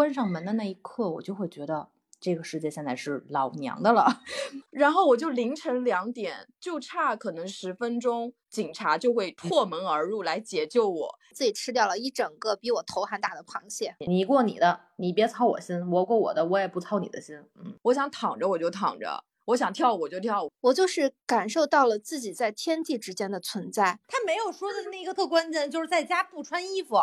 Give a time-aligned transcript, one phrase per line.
[0.00, 1.86] 关上门的那一刻，我就会觉得
[2.18, 4.22] 这个世界现在是老娘的了。
[4.72, 11.18] 然后我就凌晨两点，就差可能十分钟，警察就会破门而入来解救我。
[11.34, 13.94] 自己吃掉了一整个比我头还大的螃蟹。
[14.06, 17.36] 你过你的，你别操我心；我过我的，我也不操你的心。
[17.62, 20.50] 嗯，我想躺着我就躺着，我想跳舞我就跳舞。
[20.62, 24.00] 我就是感受到了自己在天地之间的存在。
[24.08, 26.96] 他没有说的那个特关键，就是在家不穿衣服。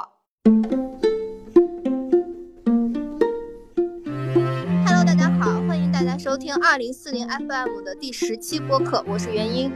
[5.97, 9.71] 大家收听二零四零 FM 的第十期播客，我是元英，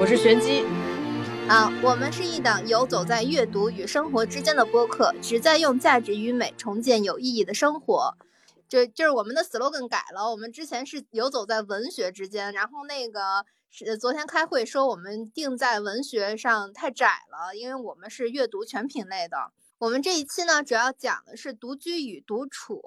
[0.00, 0.64] 我是玄机。
[1.46, 8.16] 啊，我们是一档游走在阅读与生活之间的播客，旨在用价值与美重建有意义的生活。
[8.66, 19.52] 这就是我们的 slogan 改了，我们之前是游走在文学之间，然后那个是昨天开会说我们定在文学上太窄了，因为我们是阅读全品类的。
[19.80, 22.80] 我们这一期呢，主要讲的是独居与独处。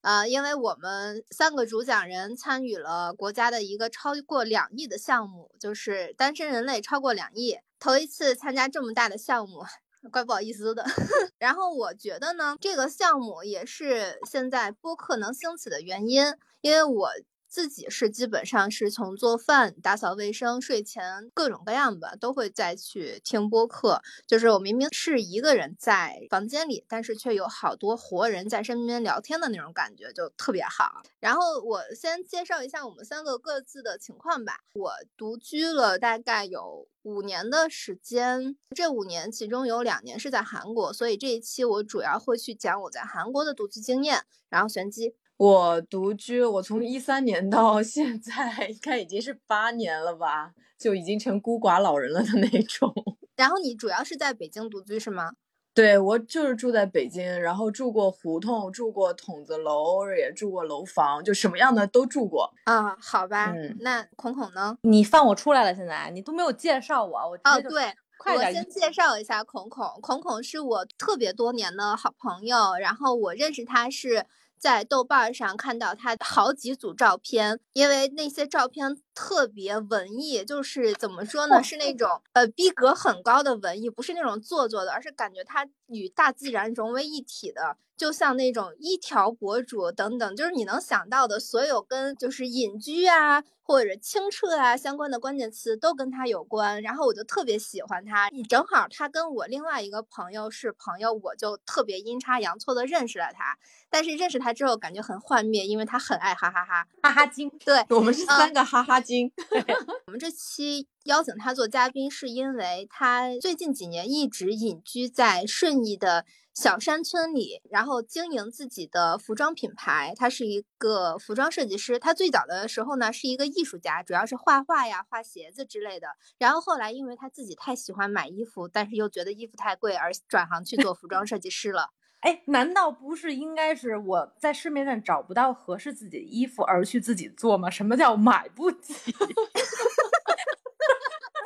[0.00, 7.58] 呃，因为我们三个主讲人参与了国家的一个超过两亿的项目，就是单身人类超过两亿。
[7.80, 9.64] 头一次参加这么大的项目，
[10.10, 10.84] 怪不好意思的。
[11.38, 16.24] 然后我觉得呢，这个项目也是现在播客能兴起的原因，
[16.60, 17.10] 因为我。
[17.48, 24.02] 自己是基本上是从做饭、打扫卫生、睡前各种各样吧，都会再去听播客。
[24.26, 31.02] 就是我明明是一个人在房间里，但是却有好多活人在身边聊天的那种感觉，就特别好。
[31.18, 34.60] 然后我先介绍一下我们三个各自的情况吧。
[34.74, 44.24] 我独居了大概有五年的时间，这五年其中有两年是在韩国，所以这一期我主要会去讲我在韩国的独居经验。
[44.50, 45.14] 然后玄机。
[45.38, 52.92] 我独居，我从一三年到现在，应该已经是八年了吧，就已经成孤寡老人了的那种。
[53.36, 55.30] 然后你主要是在北京独居是吗？
[55.72, 62.52] 对，我就是住在北京，然后住过胡同，住过筒子楼，也住过楼房，就什么样的都住过。
[62.64, 64.76] 啊，好吧，那孔孔呢？
[64.82, 67.94] 你放我出来了，现在你都没有介绍我，我哦，对，
[68.34, 74.26] 我先介绍一下孔孔，孔孔是我特别多年的好朋友，然后我认识他是。
[74.58, 93.44] 在豆瓣上看到他好几组照片，因为那些照片特别文艺，就是怎么说呢，是那种呃逼格很高的文艺，不是那种做作的，而是感觉他与大自然融为一体的，就像那种一条博主等等，就是你能想到的所有跟就是隐居啊。
[93.68, 98.30] 或者清澈啊相关的关键词都跟他有关，然后我就特别喜欢他。
[98.48, 103.58] 正好他跟我另外一个朋友是朋友，我就特别阴差阳错的认识了他。
[103.90, 107.50] 但是认识他之后感觉很幻灭，因为他很爱哈哈哈哈哈精。
[107.62, 109.30] 对我们是三个哈哈精。
[110.08, 116.24] 我们这期邀请他做嘉宾，是因为他最近几年一直隐居在顺义的。
[116.60, 120.12] 小山村里，然后经营自己的服装品牌。
[120.16, 122.00] 他是一个服装设计师。
[122.00, 126.08] 他最早的时候呢，是一个艺术家，主要是画画呀、画鞋子之类的。
[126.36, 131.90] 然后后来，因为他自己太喜欢买衣服，但是又觉得衣服太贵，而转行去做服装设计师了。
[132.22, 137.70] 哎，难道不是应该是我在市面上找不到合适自己的衣服而去自己做吗？
[137.70, 139.14] 什么叫买不起？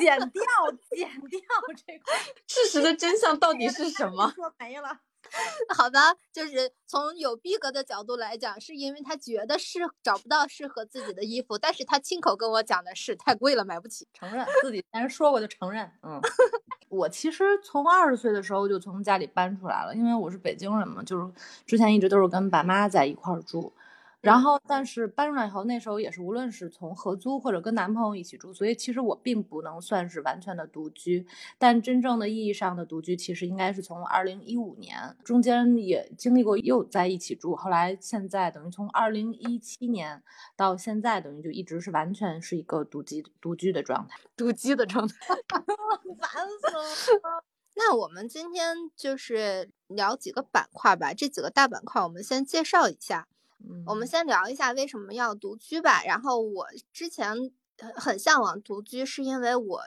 [0.02, 0.42] 剪掉，
[0.90, 1.40] 剪掉
[1.86, 2.18] 这块。
[2.46, 4.30] 事实的真相到底是什么？
[4.36, 5.00] 说没了。
[5.74, 5.98] 好的，
[6.30, 14.06] 就是从有逼格的角度来讲，是因为他觉得是找不到适合自己的衣服，但是他亲口跟我讲的是太贵了，买不起。
[14.12, 15.90] 承认自己，但是说过就承认。
[16.02, 16.20] 嗯，
[16.88, 21.32] 我其实从二十岁的时候就从家里搬出来了，因为我是北京人嘛，就是
[21.64, 23.72] 之前一直都是跟爸妈在一块儿住。
[24.22, 31.26] 然后，但是搬出来以后，那时候也是无论是从合租或者跟男朋友一起住，所以其实我并不能算是完全的独居。
[31.58, 40.22] 但真正的意义上的独居，其实应该是从二零一五年中间也经历过又在一起住，后来现在等于从二零一七年
[40.54, 45.14] 到现在，等于就一直是完全是一个独居独居的状态，独居的状态，
[46.20, 47.42] 烦死了。
[47.74, 53.26] 那我们今天就是聊几个板块吧，这几个大板块我们先介绍一下。
[53.86, 56.02] 我们先聊一下为什么要独居吧。
[56.04, 57.34] 然后我之前
[57.96, 59.80] 很向往独居，是因为我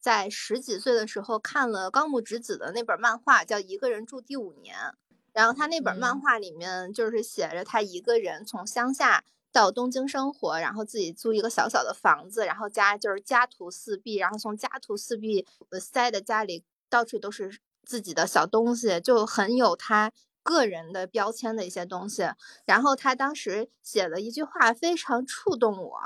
[0.00, 4.76] 在十几岁的时候看了高木直子的那本漫画，叫《一个人住第五年》。
[5.32, 15.46] 然后他那本漫画里面就是写着他一个人从乡下到东京生活，然后自己租一个小小的房子，然后家就是家徒四壁，然后从家徒四壁
[15.80, 20.12] 塞的家里到处都是自己的小东西，就很有他。
[20.42, 22.28] 个人的标签的一些东西，
[22.64, 26.00] 然后他当时写了一句话非常触动我，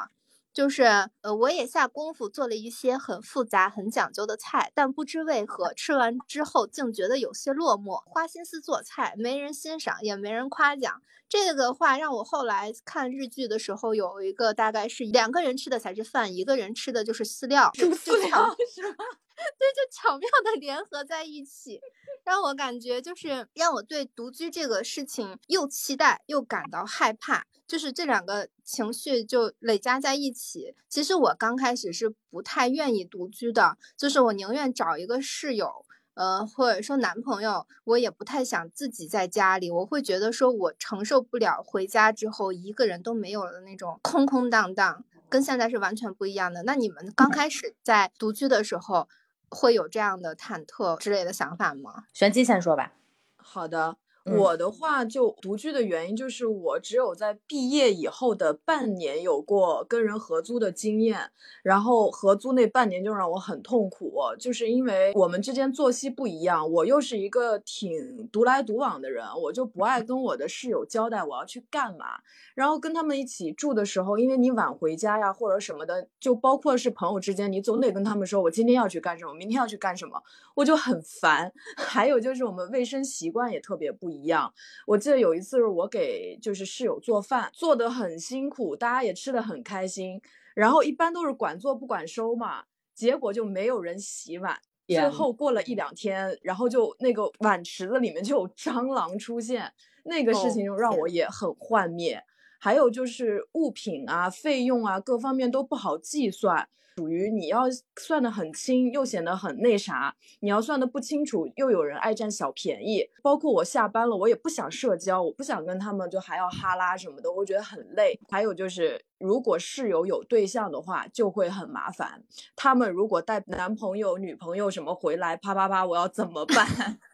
[0.52, 0.84] 就是
[1.22, 8.02] 呃，我也下功夫做了一些很复杂、很讲究的菜，但不知为何吃完之后竟觉得有些落寞。
[8.06, 19.04] 花心思做菜，没人欣赏，也没人夸奖，这个话，让我后来看日剧的时候，有一个大概是两个人吃的才是饭，一个人吃的就是饲料，就饲料 是吗？
[19.36, 21.78] 对，就巧妙的联合在一起，
[22.26, 30.74] 让我感觉就是让我对独居这个事情又期待又感到害怕，就是这两个情绪就累加在一起。
[30.88, 35.86] 其实我刚开始是不太愿意独居的，就是我宁愿找一个室友。
[36.14, 46.62] 呃，或者说男朋友，我也不太想自己在家里，我会觉得说我承受不了回家之后一个人都没有了那种空空荡荡，跟现在是完全不一样的。
[46.64, 49.08] 那你们刚开始在独居的时候，
[49.50, 52.04] 会有这样的忐忑之类的想法吗？
[52.12, 52.92] 玄机先说吧。
[53.36, 53.96] 好的。
[54.26, 61.30] 我的话就独居的原因就是我只有在毕业以后的半年有过跟人合租的经验，
[61.62, 72.18] 然后合租那半年就让我很痛苦，就是因为我们之间作息不一样，我又是一个挺独来独往的人，我就不爱跟我的室友交代我要去干嘛，
[72.56, 80.20] 然后跟他们一起住的时候，因为你晚回家呀或者什么的，就包括是朋友之间，你总得跟他们说我今天要去干什么，明天要去干什么，
[80.56, 81.52] 我就很烦。
[81.76, 84.15] 还有就是我们卫生习惯也特别不一。
[84.16, 84.52] 一样，
[84.86, 90.20] 我记得有一次是我给就是室友做饭，做的很辛苦，大家也吃的很开心。
[90.54, 92.64] 然后一般都是管做不管收嘛，
[92.94, 94.58] 结果就没有人洗碗。
[94.86, 99.72] 最后过了一两天，然后就那个碗池子里面就有蟑螂出现，
[100.04, 102.22] 那个事情就让我也很幻灭。
[102.60, 106.68] 还有就是物品啊、费用啊各方面都不好计算。
[106.96, 107.64] 属于你要
[108.00, 110.10] 算的很清，又显得很那啥；
[110.40, 113.06] 你要算的不清楚，又有人爱占小便宜。
[113.22, 118.18] 包括我下班了，我也不想社交，我不想跟他们就还要哈拉什么的，我觉得很累。
[118.30, 122.22] 还有就是，如果室友有对象的话，就会很麻烦。
[122.56, 126.66] 他们如果带男朋友、女朋友什么回来，啪啪啪，我要怎么办？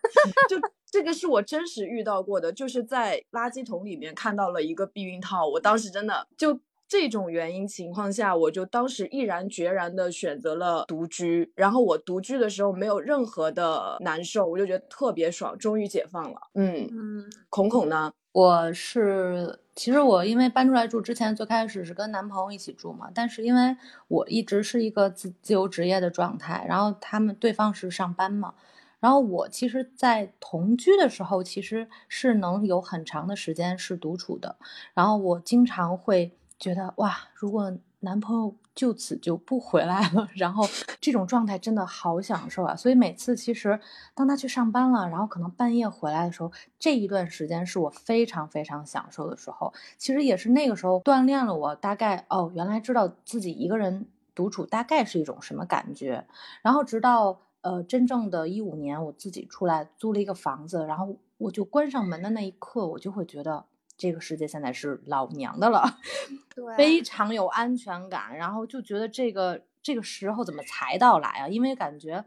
[0.49, 0.57] 就
[0.89, 6.61] 这个是我真实遇到过的，就是在垃圾桶里面看到了一个避孕套，我当时真的就。
[6.93, 11.51] 这种原因情况下，我就当时毅然决然的选择了独居。
[11.55, 16.39] 然后我独居的时候没有任何的难受，我就觉得特别爽，终于解放了。
[16.53, 18.13] 嗯嗯，孔孔呢？
[18.33, 23.75] 我是其实我因为搬出来住之前，最开始是跟男朋友一起住嘛，但是因为
[24.09, 28.53] 我一直是一个自自由职业的状态，然后他们对方是上班嘛，
[29.01, 34.57] 然后我其实，在同居的时候，其实是能有很长的时间是独处的，
[34.93, 36.33] 然后我经常会。
[36.63, 40.65] 觉得哇，如果男朋友就此就不回来了， 然后
[41.01, 42.77] 这种状态真的好享受啊！
[42.77, 43.81] 所以每次其实
[44.15, 49.75] 当他去上班了，然后可能半夜回来的时候，这一段时间是我非常非常享受的时候。
[49.99, 56.25] 其实也是那个时候锻炼了我，大概哦，原来知道自己一个人独处大概是一种什么感觉。
[56.63, 63.65] 然后直到呃真正的一五年，我自己出来租了一个房子，然后我就关上门的那一刻，我就会觉得。
[63.97, 65.99] 这个世界现在是老娘的了，
[66.77, 71.49] 非常有安全感，然后就觉得这个这个时候怎么才到来啊？
[71.49, 72.25] 因为感觉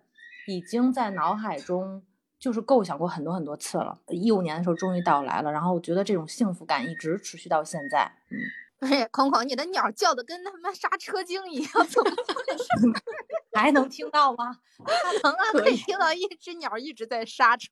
[0.48, 2.02] 已经在脑海中
[2.40, 4.00] 就是构想过很多很多次了。
[4.08, 8.12] 一五年的时候终于到来了，然后我觉得这种幸福感一直持续到现在。
[8.30, 8.38] 嗯，
[8.78, 12.66] 不是，空空，你的鸟叫的跟他妈刹车精一样， 怎么回事？
[13.56, 14.58] 还能听到吗？
[15.24, 17.70] 能啊，可以听到一只鸟一直在刹车。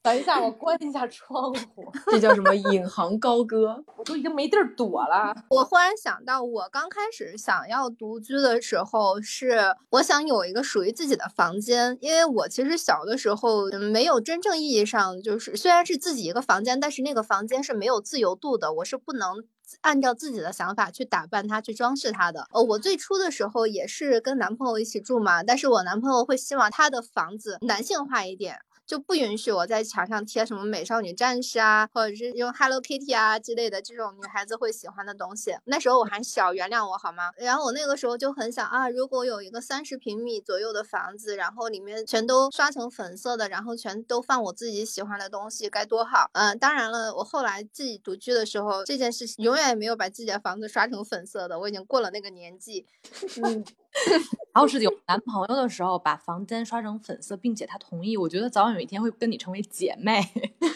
[0.00, 1.92] 等一下，我关一下窗户。
[2.06, 3.84] 这叫什么引吭高歌？
[3.98, 5.34] 我都已经没地儿躲了。
[5.50, 19.44] 我忽然想到，我刚开始想要独居的时候，是我想有一个属于自己的房间，因为我其实小的时候没有真正意义上就是，虽然是自己一个房间，但是那个房间是没有自由度的，我是不能
[19.82, 22.46] 按照自己的想法去打扮它、去装饰它的。
[22.52, 28.58] 呃，我最初的时候也是跟男朋友一起住嘛，但是我男朋友会希望他的房子男性化一点。
[28.88, 35.54] 就不允许我在墙上贴什么美少女战士啊，或者是用 Hello Kitty 啊之类的这种女孩子会喜欢的东西。
[35.64, 37.30] 那时候我还小，原谅我好吗？
[37.36, 46.30] 然后我那个时候就很想啊，如果有一个三十平米左右的房子，然后里面全都刷成粉色的，然后全都放我自己喜欢的东西，该多好。
[46.32, 52.86] 嗯，当然了，我后来自己独居的时候，这件事情永远也没有把自己的房子刷成粉色的，我已经过了那个年纪。
[53.44, 53.62] 嗯。
[54.54, 60.22] 然后是有男朋友的时候，把房间刷成粉色，并且他同意，我觉得早晚有一天会跟你成为姐妹。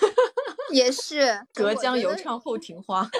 [0.72, 3.10] 也是隔江犹唱后庭花。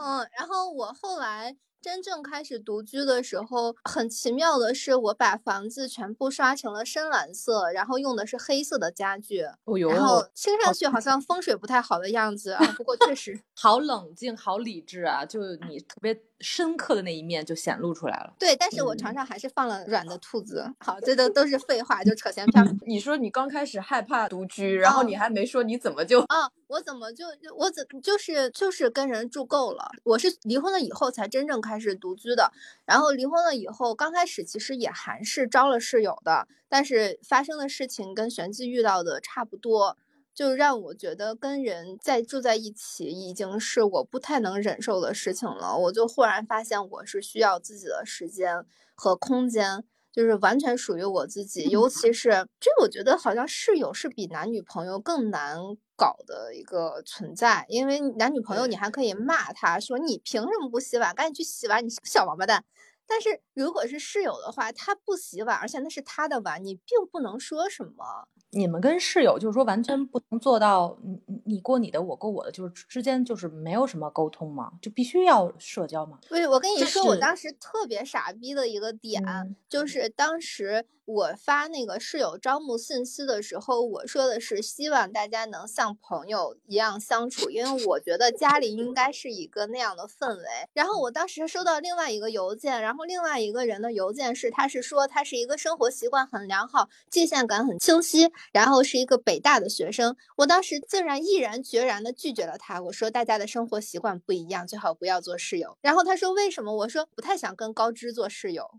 [0.00, 9.42] 嗯，然后我后来真正开始独居的时候，很奇妙的是，我把房子全部刷成了深蓝色，然后用的是黑色的家具。
[9.64, 15.26] 哦呦，然后听上去好像风水不太好的样子啊，不过确实 好冷静，好理智啊！
[15.26, 18.34] 就你特别深刻的那一面就显露出来了。
[18.38, 20.72] 对，但是我床上还是放了软的兔子。
[20.78, 22.64] 好，这都都是废话，就扯闲篇。
[22.86, 26.50] 你说你刚开始害怕独居，然后你还没说你怎么就啊？
[26.68, 29.90] 我怎么就我怎就是就是跟人住够了？
[30.04, 32.52] 我是离婚了以后才真正开始独居的。
[32.84, 39.96] 然后离婚了以后，刚开始其实也还是招了室友的，但是发生的事情跟玄机遇到的差不多，
[40.34, 45.76] 就让我觉得跟人在住在一起已经是我不太能忍受的事情了。
[45.76, 49.84] 我就忽然发现我是需要自己的时间和空间。
[50.12, 55.56] 就是完全属于我自己，尤其是这，我觉得好像室友是比男女朋友更难
[55.96, 62.64] 搞的一个存在，因为男女朋友你还可以骂他说你凭什么不洗碗，赶紧去洗碗，你是小王八蛋。
[63.06, 68.26] 但是如果是室友的话，他不洗碗，而且那是他的碗，你并不能说什么。
[68.52, 74.72] 你们跟室友就是说完全不能做到，你你过你的，我过我的，就是之间就是没有什么沟通吗？
[74.82, 76.18] 就必须要社交吗？
[76.28, 79.22] 不是，我跟你说，我当时特别傻逼的一个点，
[79.68, 90.44] 就是当时我发那个室友招募信息的时候，我说的是希望大家能像朋友一样相处，因为我觉得家里应该是一个那样的氛围。
[90.72, 98.30] 然后我当时收到另外一个邮件，然后另外一个人的邮件是，他是说他是一个生活习惯很良好，界限感很清晰。
[98.52, 102.80] 然后是一个北大的学生，我当时竟然毅然决然的拒绝了他。
[102.80, 105.76] 我说大家的生活习惯不一样，最好不要做室友。
[105.82, 106.72] 然后他说为什么？
[106.72, 108.70] 我说不太想跟高知做室友。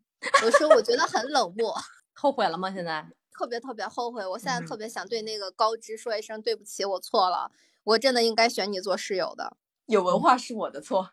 [0.45, 1.75] 我说我觉得很冷漠，
[2.13, 2.71] 后悔了吗？
[2.71, 4.25] 现在特别特别后悔。
[4.25, 7.51] 我现在特别想对那个高知说一声对不起，我错了，
[7.83, 9.57] 我真的应该选你做室友的。
[9.87, 11.11] 有文化是我的错。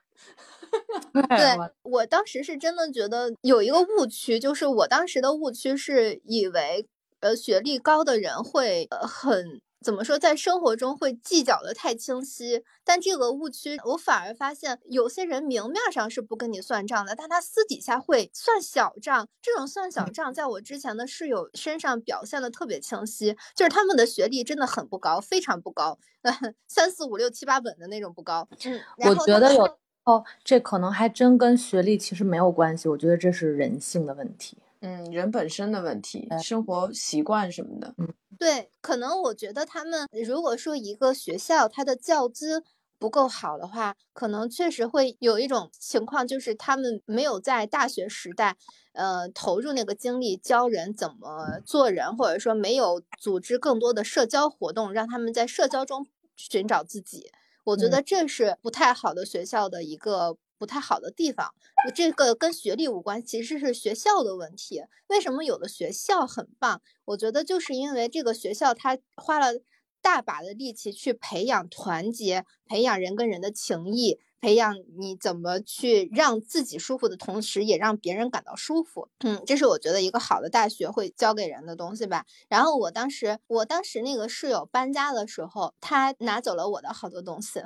[1.13, 6.89] 对我当时是真的觉得有一个误区，就是我当时的误区是以为。
[7.21, 19.29] 呃，学历高的人会呃很怎么说，在生活中会计较的太清晰，但这个误区，我反而发现有些人明面上是不跟你算账的，但他私底下会算小账。
[19.41, 25.99] 这种算小账，在我之前的室友身上表现的特别清晰，就是他们的学历真的很不高，非常不高，
[26.67, 28.49] 三四五六七八本的那种不高。
[28.65, 34.59] 嗯，我觉得有哦，这可能还真跟学历其实没有关系，我觉得这是人性的问题。
[34.81, 37.93] 嗯，人本身的问题，生活习惯什么的。
[37.99, 38.07] 嗯，
[38.39, 42.63] 对，可能我觉得他们如果说一个学校它的教资
[42.99, 48.57] 不够好的话，可能确实会有一种情况，就是他们没有在大学时代，
[48.93, 56.07] 呃，投入那个精力教人怎么做人，或者说没有组织更多的社交活动，让他们在社交中
[56.37, 57.31] 寻找自己。
[57.65, 60.37] 我觉得这是不太好的学校的一个。
[60.59, 61.55] 不太好的地方，
[61.95, 64.83] 这个跟学历无关，其实是学校的问题。
[65.07, 66.83] 为什么有的学校很棒？
[67.07, 69.61] 我觉得就是因为这个学校他花了
[70.03, 79.09] 大把的力气去培养团结，培养人跟人的情谊，培养你怎么去让自己舒服的同时，也让别人感到舒服。
[79.21, 82.25] 嗯，这是我觉得一个好的大学会教给人的东西吧。
[82.49, 87.61] 然后我当时，我当时那个室友搬家的时候，他拿走了我的好多东西，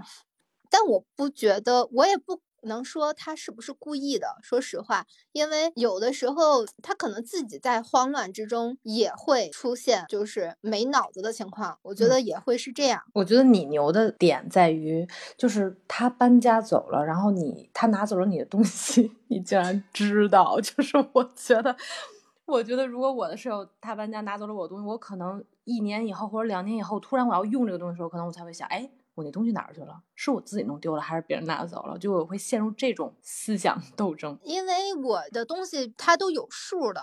[0.71, 2.41] 但我不觉得，我也不。
[2.63, 4.39] 能说他是不是故意的？
[4.43, 11.79] 说实话，因为有的时候他可能自己在慌乱之中也会出现，就是没脑子的情况。
[11.83, 13.03] 我觉得也会是这样。
[13.15, 20.59] 我觉得你牛的点在于，就是他搬家走了，然后你他拿走了你的东西， 你竟然知道。
[20.63, 21.77] 就是我觉得，
[22.47, 28.91] 我觉得如果我的室友他搬家拿走了我东西，我可能一年以后或者两年以后，突然我要用这个东西的时候，可能我才会想，哎。
[29.15, 30.03] 我那东西哪儿去了？
[30.15, 31.99] 是我自己弄丢了，还是别人拿走了？
[31.99, 34.39] 就我会陷入这种思想 斗争。
[34.43, 37.03] 因为我的东西它都有数的，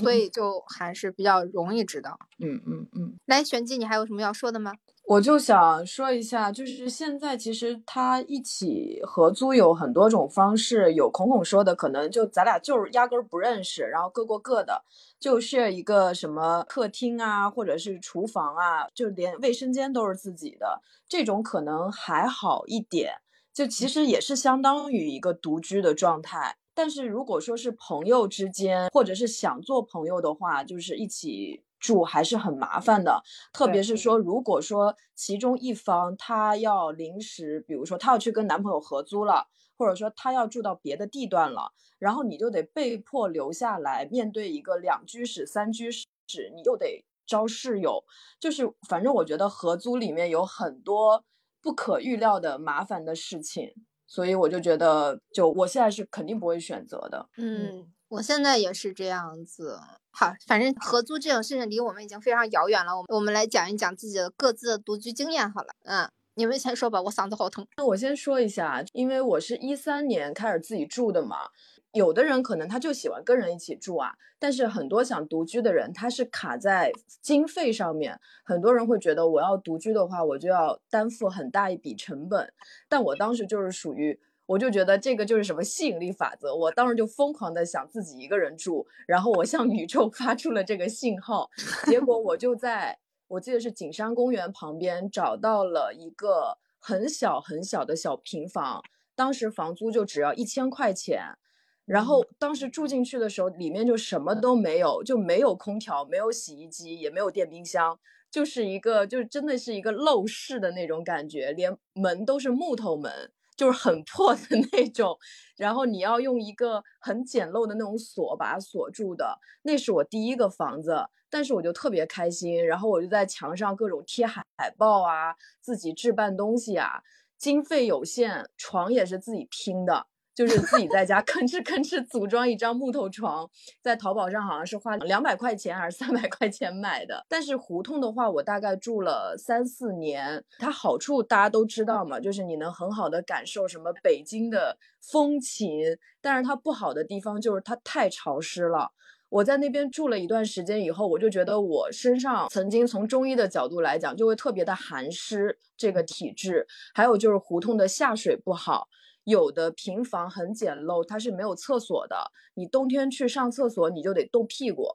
[0.00, 2.18] 所以就还是比较容易知道。
[2.38, 3.18] 嗯嗯嗯。
[3.26, 4.72] 来，玄机，你还有什么要说的吗？
[5.10, 14.84] 我就想说一下，就是现在其实他一起合租有很多种方式，有孔孔说的，可能就咱俩就是压根儿不认识，然后各过各的，
[15.18, 23.14] 就是一个什么客厅啊，或者是厨房啊，就连卫生间都是自己的，这种可能还好一点，
[23.52, 26.54] 就其实也是相当于一个独居的状态。
[26.72, 31.64] 但是如果说是朋友之间，或者是想做朋友的话，就是一起。
[31.80, 33.22] 住还是很麻烦的，
[33.52, 46.06] 特别是说，如果说其中一方他要临时，比如说他要去跟男朋友合租了，或者说他要住到别的地段了，然后你就得被迫留下来，面对一个两居室、三居室，
[46.54, 48.04] 你又得招室友，
[48.38, 51.24] 就是反正我觉得合租里面有很多
[51.62, 53.72] 不可预料的麻烦的事情。
[54.06, 57.28] 所以我就觉得，就我现在是肯定不会选择的。
[57.36, 59.78] 嗯，我现在也是这样子。
[60.12, 62.92] 好，反正合租这种事情离我们已经非常遥远了。
[62.96, 65.74] 我们我们来讲一讲自己的各自的独居经验好了。
[65.84, 67.66] 嗯，你们先说吧，我嗓子好疼。
[67.76, 71.48] 那我先说一下，因为我是一三年开始自己住的嘛。
[71.92, 78.20] 有的人可能他就喜欢跟人一起住啊，但是很多想独居的人，他是卡在经费上面。
[78.44, 82.52] 很多人会觉得我要独居的话，我就要担负很大一笔成本。
[82.88, 91.48] 但我当时就是属于，我就觉得这个就是什么吸引力法则，我当时就疯狂的想自己一个人住，然后我向宇宙 发出了这个信号，
[91.86, 98.82] 结果我就在我记得是景山公园旁边找到了一个很小很小的小平房，
[99.14, 101.36] 当时房租就只要一千块钱。
[101.84, 114.40] 然后当时住进去的时候，里面就什么都没有，就没有空调，没有洗衣机，也没有电冰箱，就是一个，就是真的是一个陋室的那种感觉，连门都是木头门，就是很破的
[114.72, 115.16] 那种。
[115.56, 119.38] 然后你要用一个很简陋的那种锁把它锁住的。
[119.62, 120.96] 那是我第一个房子，
[121.28, 127.02] 但是我就特别开心，然后我就在墙上各种贴海海报啊，自己置办东西啊。
[127.36, 130.06] 经费有限，床也是自己拼的。
[130.40, 133.46] 就是自己在家吭哧吭哧组装一张木头床，
[133.82, 137.26] 在淘宝上好像是花两百块钱还是三百块钱买的。
[137.28, 145.98] 但是胡同的话，我大概住了三四年，它好处大家都知道嘛，就是你能很好的感受什么北京的风情。
[146.22, 148.92] 但是它不好的地方就是它太潮湿了。
[149.28, 158.88] 我在那边住了一段时间以后，我就觉得我身上曾经从中医的角度来讲，就会特别的寒湿这个体质，还有就是胡同的下水不好。
[159.24, 162.30] 有的平房很简陋，它是没有厕所的。
[162.54, 164.88] 你冬天去上厕所，你就得冻屁股。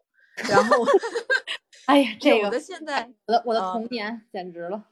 [0.49, 0.83] 然后，
[1.87, 4.83] 哎呀，这个现在我的我的童年简直了。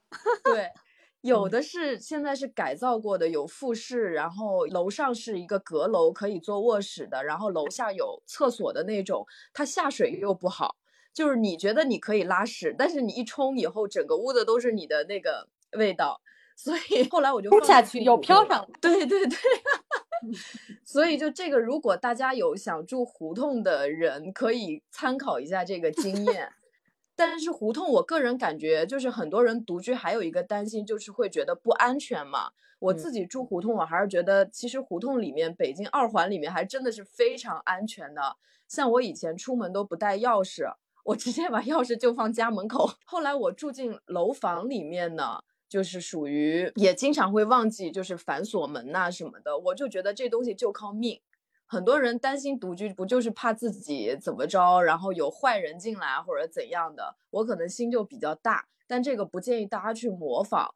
[0.44, 0.70] 对，
[1.22, 9.26] 有的是现在是改造过的，有复式，然后楼上是一个阁楼，可以做卧室的，然后楼下有厕所的那种。
[9.54, 10.76] 它下水又不好，
[11.14, 16.22] 就是你觉得你可以拉屎，但是你一冲以后，整个屋子都是你的那个味道。
[16.56, 19.38] 所以后来我就冲下去有飘上来，对对对，
[20.86, 26.52] 所以就这个，如果大家有想住胡同的人，可以参考一下这个经验。
[27.16, 32.52] 但是胡同，我个人感觉就是很多人独居还有一个担心，就是会觉得不安全嘛。
[32.80, 38.38] 我自己住胡同，我还是觉得其实胡同里面，北京二环里面还真的是非常安全的。
[38.68, 40.64] 像我以前出门都不带钥匙，
[41.06, 42.92] 我直接把钥匙就放家门口。
[43.06, 45.44] 后来我住进楼房里面呢。
[45.74, 51.20] 就是属于也经常会忘记，就是反锁门呐什么的，我就觉得这东西就靠命。
[51.66, 57.16] 很多人担心独居，不就是怕自己怎么着，然后有坏人进来或者怎样的？
[57.32, 60.76] 我可能心就比较大，但这个不建议大家去模仿。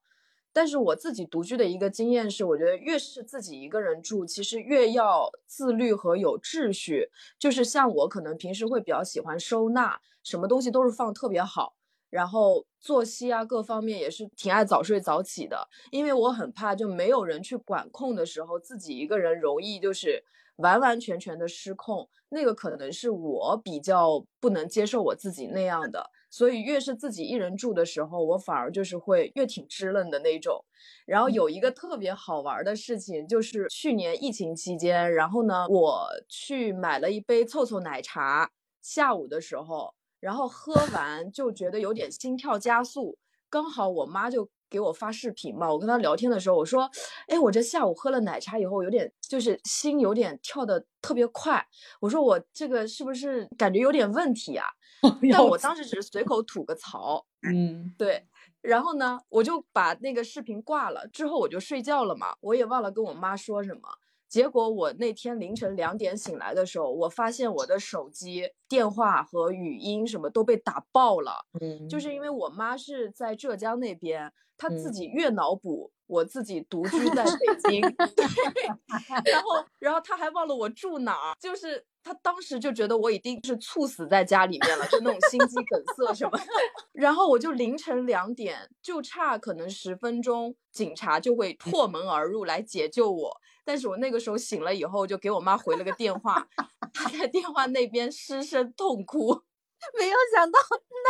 [0.52, 7.12] 但是我自己独居的一个经验是，我觉得越是自己一个人住，其实越要自律和有秩序。
[7.38, 11.76] 就是像我可能平时会比较喜欢收纳，什么东西都是放特别好。
[12.10, 20.24] 然后作息啊，各方面也是挺爱早睡早起的，因为我很怕就没有人去管控的时候，自己一个人容易就是
[20.58, 22.10] 完完全全的失控。
[22.30, 30.66] 那个可能是我比较不能接受我自己那样的，所以越是自己一人住的时候，我反而就是会越挺支棱的那种。
[31.06, 39.97] 然后有一个特别好玩的事情，就是去年疫情期间，然后呢，我去买了一杯凑凑奶茶，下午的时候。
[40.20, 43.18] 然后喝完就觉得有点心跳加速，
[43.50, 45.72] 刚好我妈就给我发视频嘛。
[45.72, 46.90] 我跟她聊天的时候，我说
[47.30, 51.66] ：“哎，我这下午喝了奶茶以后，有点就是心有点跳的特别快。”
[52.02, 54.66] 我说：“我这个是不是感觉有点问题啊？”
[55.32, 57.26] 但我当时只是随口吐个槽。
[57.48, 58.26] 嗯，对。
[58.62, 62.36] 然后呢，我就把那个视频挂了，之后我就睡觉了嘛。
[62.42, 63.82] 我也忘了跟我妈说什么。
[64.30, 71.46] 结果我那天凌晨两点醒来的时候，我发现我的手机电话和语音什么都被打爆了。
[71.60, 77.82] 嗯，就是因为我妈是在浙江那边，她自己越脑补我自己独居在北京
[79.26, 86.44] 然后然后她还忘了我住哪儿，就是她当时就觉得我已经是猝死在家里面了，就那种心肌梗塞什么的。
[86.94, 93.38] 然后我就凌晨两点，就差可能十分钟，警察就会破门而入来解救我。
[93.66, 96.48] 但是我那个时候醒了以后，就给我妈回了个电话，
[96.94, 99.34] 她在电话那边失声痛哭，
[100.00, 100.58] 没有想到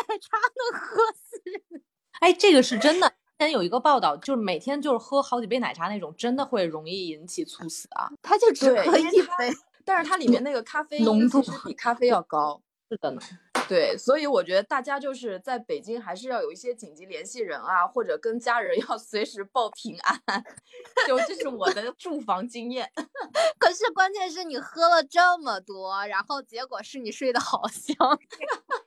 [0.10, 1.84] 奶茶能喝死人。
[2.22, 3.08] 哎，这个是真的。
[3.08, 8.10] 之前有一个报道，就是每天就是喝好几杯奶茶那种，真的会容易引起猝死啊。
[8.24, 9.54] 他就只喝一杯，
[9.88, 12.62] 但是它里面那个咖啡浓度比咖啡要高。
[12.90, 13.22] 是的呢。
[13.68, 20.22] 对，所以我觉得大家就是在北京还是要有一些紧急联系人啊，或者跟家人 要随时报平安。
[21.08, 22.90] 就这是我的住房经验。
[23.60, 27.96] 可是关键是你喝了这么多，然后结果是你睡得好香。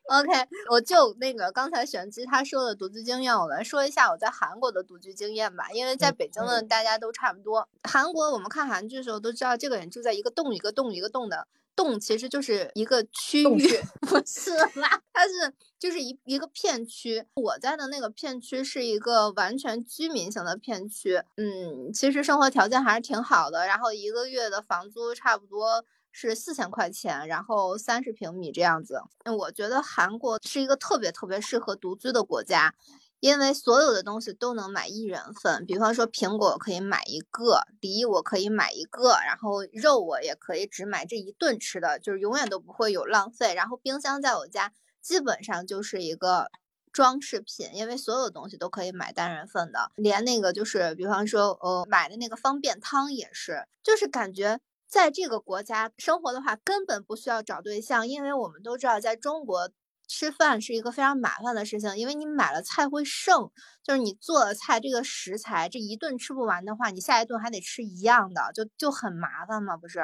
[0.09, 0.29] OK，
[0.71, 5.71] 我就那个刚才玄机他说的独居经验，我来说一下我在韩国的独居经验吧。
[5.73, 11.47] 因为在北京的大家都差不多，韩国我们看韩剧的时候都知道，这个人住在一个洞一个洞一个洞的。
[11.83, 17.25] 洞其实就是一个区域，不是啦，它是就是一一个片区。
[17.33, 23.67] 我在的那个片区是一个完全居民型的片区，嗯，其实生活条件还是挺好的。
[23.67, 29.01] 然后一个月的房租差不多是四千块钱，然后三十平米这样子。
[29.39, 32.75] 我觉得韩国是一个特别特别适合独居的国家。
[33.21, 43.53] 因为所有的东西都能买一人份，比方说苹果可以买一个，梨我可以买一个，然后肉我也可以只买这一顿吃的，就是永远都不会有浪费。
[43.53, 46.51] 然后冰箱在我家基本上就是一个
[46.91, 59.71] 装饰品，因为所有东西都可以买单人份的，连那个就是比方说呃买的那个方便汤也是，就是感觉在这个国家生活的话根本不需要找对象，因为我们都知道在中国。
[60.13, 63.53] 吃饭是一个非常麻烦的事情，因为你买了菜会剩，
[63.85, 70.01] 就是你做的菜这个食材这一顿吃不完的话，你下一顿还得吃一样的，就就很麻烦嘛，不是？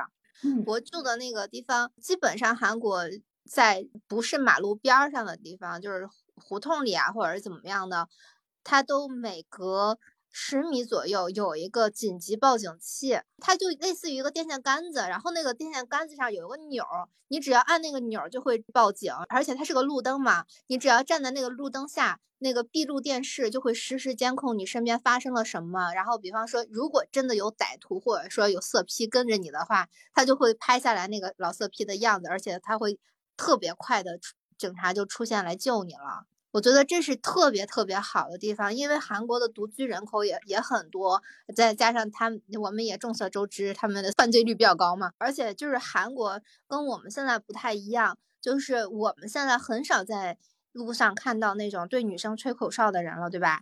[0.64, 3.02] 我住的那个地方，基本上韩国
[3.50, 8.06] 在不是马路边上的地方，就是胡同里啊，或者是怎么样的，
[8.62, 9.98] 它都每隔。
[10.38, 16.84] 十米左右有一个紧急报警器，它就类似于一个电线杆子，然后那个电线杆子上有一个钮，
[17.28, 25.94] 你只要按那个钮就会报警，而且它是个路灯嘛，你只要站在那个路灯下，那个闭路电视就会实时监控你身边发生了什么。
[25.94, 32.98] 然后，比方说，如果真的有歹徒或者说有色批跟着你的话，他就会拍下来那个老色批的样子，而且他会
[33.38, 34.20] 特别快的
[34.58, 36.26] 警察就出现来救你了。
[36.56, 41.22] 我觉得这是特别特别好的地方，因为韩国的独居人口也也很多，
[41.54, 45.12] 再加上他们，我们也众所周知，他们的犯罪率比较高嘛。
[45.18, 50.38] 而且就是韩国跟我们现在不太一样，就是我们现在很少在
[50.72, 53.60] 路上看到那种对女生吹口哨的人了，对吧？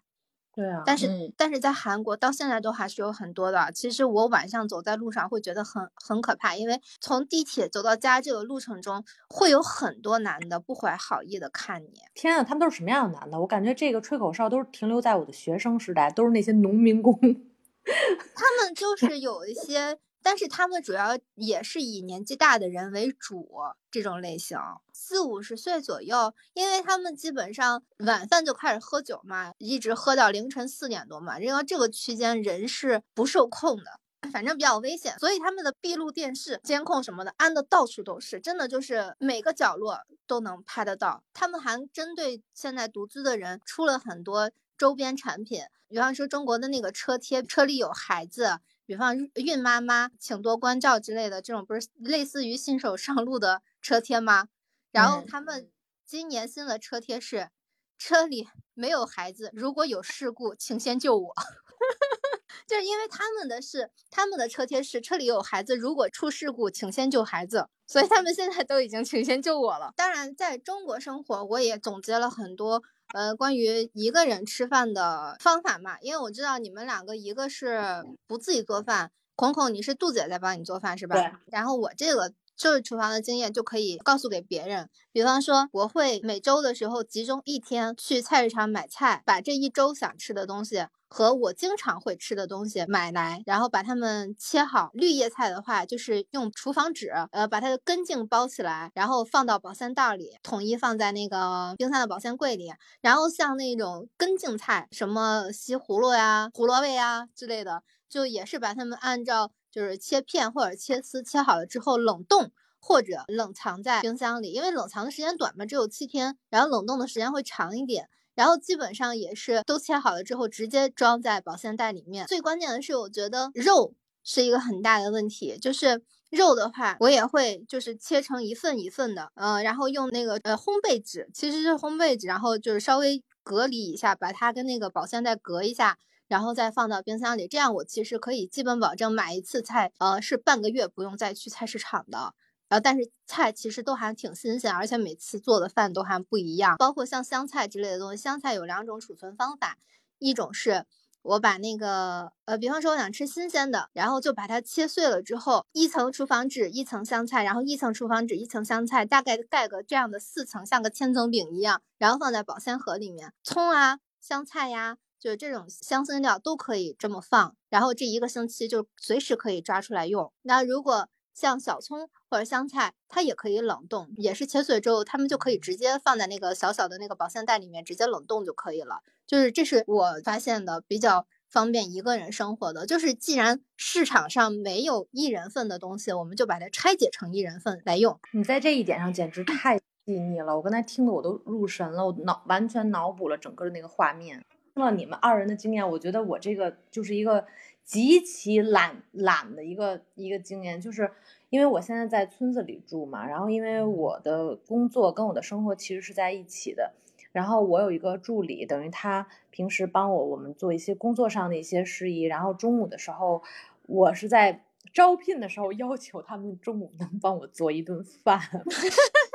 [0.55, 3.73] 对啊，但是但是在韩国到现在都还是有很多的。
[3.73, 12.01] 其实我晚上走在路上会觉得很很可怕，因为从地铁走到家这个路程中，会有很多男的不怀好意的看你。
[12.15, 13.41] 天啊，他们都是什么样的男的？
[13.41, 17.13] 我感觉这个吹口哨都是停留在我的学生时代，都是那些农民工。
[17.21, 19.99] 他们就是有一些。
[20.25, 23.47] 但是他们主要也是以年纪大的人为主，
[23.91, 24.59] 这种类型，
[24.91, 34.01] 四五十岁左右，因为他们基本上晚饭就开始喝酒嘛，一直喝到凌晨四点多嘛，因为这个区间人是不受控的，
[34.33, 41.23] 反正比较危险，所以他们的闭路电视监控什么的安的到处都是，真的就是每个角落都能拍得到。
[41.35, 48.61] 他们还针对现在独居的人出了很多周边产品，比方说中国的那个车贴，车里有孩子。
[48.87, 54.49] 比方孕妈妈请多关照之类的，这种不是类似于新手上路的车贴吗？
[54.93, 55.71] 然后他们
[56.05, 57.51] 今年新的车贴是
[57.99, 61.35] 车里没有孩子，如果有事故，请先救我。
[62.67, 67.69] 就是因为他们的是他们的车贴是车里有孩子，如果出事故，请先救孩子。
[67.87, 69.93] 所以他们现在都已经请先救我了。
[69.97, 72.83] 当然，在中国生活，我也总结了很多。
[73.15, 81.15] 呃，关于一个人吃饭的方法嘛，因为我知道你们两个一个是不自己做饭，孔孔你是杜姐在帮你做饭是吧？
[81.47, 90.87] 然后我这个就是厨房的经验就可以告诉给别人，比方说我会每周的时候集中一天去菜市场买菜，把这一周想吃的东西。
[91.07, 94.91] 和我经常会吃的东西买来，然后把它们切好。
[94.95, 102.73] 绿叶菜的话，就是用厨房纸，呃，把它的根茎包起来，然后放到保鲜袋里，统一放在那个冰箱的保鲜柜里。
[103.01, 118.09] 然后像那种根茎菜，什么西葫芦呀、胡萝卜呀之类的，就也是把它们按照就是切片或者切丝切好了之后冷冻或者冷藏在冰箱里，因为冷藏的时间短嘛，只有七天，然后冷冻的时间会长一点。
[118.37, 122.27] 然后基本上也是都切好了之后，直接装在保鲜袋里面。
[122.27, 125.57] 最关键的是，我觉得肉是一个很大的问题。
[125.57, 135.97] 就是肉的话，我也会就是切成一份一份的，呃，然后用那个呃烘焙纸，其实是烘焙纸，然后就是稍微隔离一下，把它跟那个保鲜袋隔一下，
[136.29, 137.47] 然后再放到冰箱里。
[137.49, 142.35] 这样我其实可以基本保证买一次菜，呃，是半个月不用再去菜市场的。
[142.69, 146.77] 然后，但是菜其实都还挺新鲜，而且每次做的饭都还不一样。
[146.79, 149.77] 包括像香菜之类的东西，香菜有两种储存方法，
[150.19, 150.87] 一种是
[151.23, 170.31] 我把那个呃，比方说我想吃新鲜的，然后就把它切碎了之后，一层厨房纸，一层香菜，然后一层厨房纸，一层香菜，大概盖个这样的四层，像个千层饼一样，然后放在保鲜盒里面，葱啊、香菜呀，就这种香辛料都可以这么放，然后这一个星期就随时可以抓出来用。
[170.43, 179.01] 那如果像小葱或者香菜，它也可以冷冻，也是切碎之后，它们就可以直接放在那个小小的那个保鲜袋里面，直接冷冻就可以了。
[179.27, 182.85] 就是这是我发现的比较方便一个人生活的。
[182.85, 188.21] 就是既然市场上没有一人份的东西，我们就把它拆解成一人份来用。
[188.33, 194.45] 你在这一点上简直太细腻了，我刚才听的我都入神了，我脑完全脑补了整个的那个画面。
[194.75, 197.47] 听了你们二人的经验，我觉得我这个就是一个。
[197.85, 201.11] 极其懒懒的一个一个经验，就是
[201.51, 206.95] 因为我现在在村子里住嘛，然后因为我的工作跟我的生活其实是在一起的，
[207.31, 213.43] 然后我有一个助理，等于他平时帮我我们做一些工作上的一些事宜，然后中午的时候，
[213.85, 218.41] 我是在招聘的时候要求他们中午能帮我做一顿饭。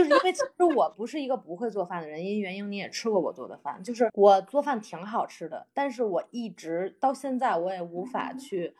[0.00, 8.74] 就是因为其实我不是一个不会做饭的人，因为元英你也吃过我做的饭，就是我做饭挺好吃的，但是我一直到现在我也无法去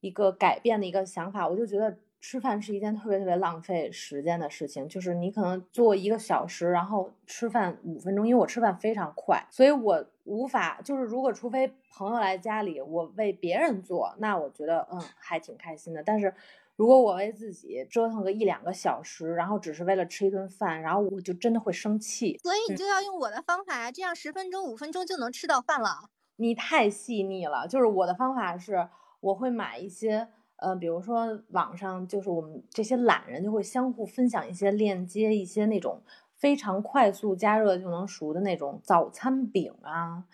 [0.00, 16.32] 一个改变的一个想法，我就觉得吃饭是一件特别特别浪费时间的事情，就是你可能做一个小时，然后吃饭五分钟，因为我吃饭非常快，所以我无法就是如果除非朋友来家里，我为别人做，那我觉得嗯还挺开心的，但是。
[16.76, 22.38] 如果我为自己折腾个一两个小时，然后只是为了吃一顿饭，然后我就真的会生气。
[22.42, 26.10] 所以你就要用我的方法呀，这样十分钟、五分钟就能吃到饭了。
[26.36, 36.02] 你太细腻了，就是我的方法是，我会买一些，呃，比如说网上就是我们这些懒人就会相互分享一些链接，一些那种
[36.34, 40.24] 非常快速加热就能熟的那种早餐饼啊。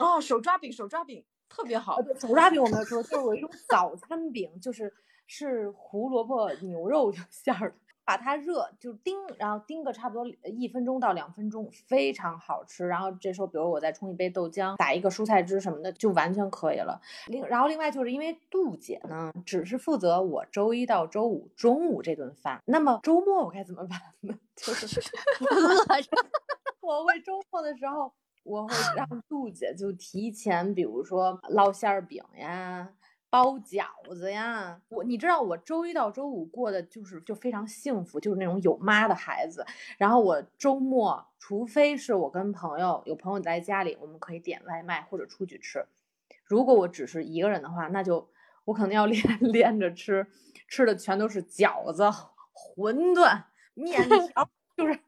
[0.00, 2.02] 哦，手抓饼，手抓饼特别好。
[2.18, 4.92] 手抓饼我没有说，就是我一种早餐饼，就是。
[5.34, 12.86] 是胡萝卜牛肉 馅儿的，把它热就叮，然后叮个差不多一分钟到两分钟，非常好吃。
[12.86, 17.00] 然后这时候，比如我再冲一杯豆浆，打一个蔬菜汁什么的，就完全可以了。
[17.28, 24.38] 另然后另外就是因为杜姐呢，只是负责我周一到周五中午这顿饭，那么周末我该怎么办呢？
[24.54, 25.00] 就是
[25.50, 26.10] 饿着，
[26.82, 32.90] 我会周末的时候，我会让杜姐就提前，比如说烙馅儿饼呀。
[33.32, 39.64] 包饺子呀，我你知道我周一到周五过的就是就非常幸福，就是那种有妈的孩子。
[39.96, 45.86] 然后我周末，除非是我跟朋友有朋友在家里，我们可以点外卖或者出去吃。
[46.44, 48.28] 如果我只是一个人的话，那就
[48.66, 50.26] 我可能要连连 着吃，
[50.68, 52.02] 吃的全都是饺子、
[52.52, 55.00] 馄饨、面条，就是。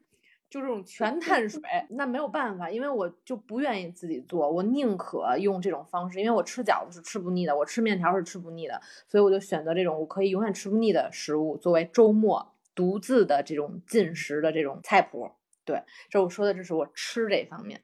[0.55, 15.29] 就这种全碳水，那没有办法，因为我就不愿意自己做，我宁可用这种方式，因为我吃饺子是吃不腻的，我吃面条是吃不腻的，所以我就选择这种我可以永远吃不腻的食物作为周末独自的这种进食的这种菜谱。
[15.65, 17.81] 对，这我说的这是我吃这方面，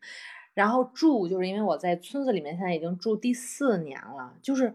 [0.53, 4.73] 然后住就是因为我在村子里面，现在已经住第四年了，就是，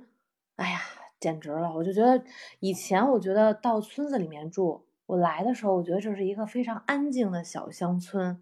[0.56, 0.82] 哎呀，
[1.18, 1.74] 简直了！
[1.74, 2.22] 我就觉得
[2.60, 4.85] 以前我觉得到村子里面住。
[5.06, 8.40] 我来的时候，我觉得这是一个非常安静的小乡村。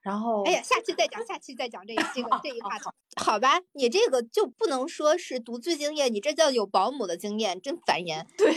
[0.00, 2.84] 然后，哎呀，下期再讲，下期再讲这这个这一 话题，
[3.16, 3.58] 好吧？
[3.72, 8.26] 你这个就不能说是独居经验，你这叫有保姆的经验，真烦人。
[8.36, 8.52] 对，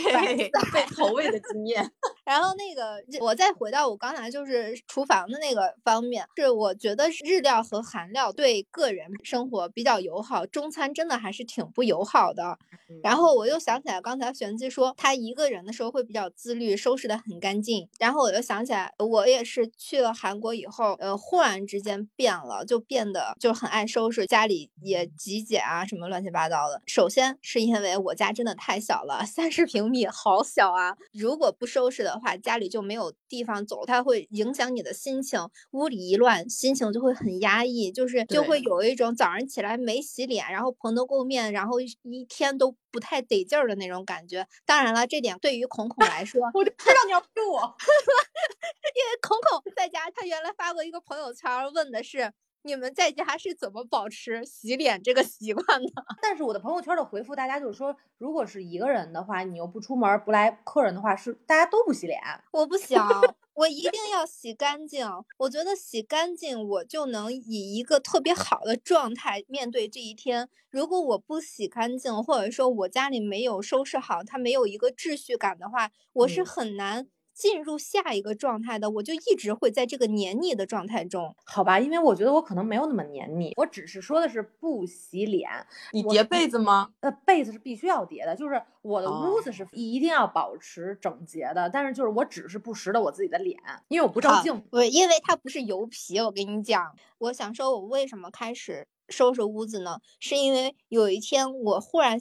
[0.72, 1.90] 被投喂的经验。
[2.28, 12.58] 然后那个，我再回到我刚才就是厨房的那个方面，是我觉得日料和韩料对个人生活比较友好，中餐真的还是挺不友好的。
[13.02, 17.88] 然后我又想起来，刚才玄机说他一个人的时候会比较自律，收拾的很干净。
[17.98, 21.16] 然后我又想起来，我也是去了韩国以后，呃。
[21.16, 26.80] 忽然之间变了，就变得就很爱收拾家里，也极简啊，什么乱七八糟的。
[26.86, 30.96] 首先是因为我家真的太小了， 三十平米，好小啊！
[31.12, 35.40] 如果不收拾的话，家里就没有地方走，它会影响你的心情。
[35.70, 44.46] 屋里一乱，心情就会很压抑，就是就会有一种早上起来没洗脸，然后蓬头垢面，然后一天都不太得劲儿的那种感觉。
[44.66, 47.60] 当然了，这点对于孔孔来说， 我就知道你要说我，
[48.96, 51.28] 因为孔孔在家，他原来发过一个朋友。
[51.38, 52.32] 圈问的是
[52.68, 55.90] 你们在家是怎么保持洗脸这个习惯的？
[56.20, 62.20] 但是我的朋友圈的回复，大家就是说，如果是一个人的话，你又不出门不来客人的话，是大家都不洗脸。
[62.52, 63.00] 我不行，
[63.54, 65.08] 我一定要洗干净。
[65.38, 70.50] 我觉得洗干净，我就能以一个特别好的状态面对这一天。
[70.68, 77.06] 如果我不洗干净，或者说我家里没有收拾好，它没有一个秩序感的话，我是很难。
[77.38, 81.36] 进入下一个状态的，我就一直会在这个黏腻的状态中。
[81.44, 85.48] 好吧，因为我觉得我可能没有那么黏腻，我只是说的是不洗脸。
[85.92, 86.90] 你叠被子吗？
[86.98, 94.60] 呃，被子是必须要叠的，就是我的屋子是一定要保持整洁的，但是就是我只是不拾掇我自己的脸，因为我不照镜。
[94.70, 96.18] 不，因为它不是油皮。
[96.18, 100.00] 我跟你讲，我想说，我为什么开始收拾屋子呢？
[100.18, 102.18] 是因为有一天我忽然。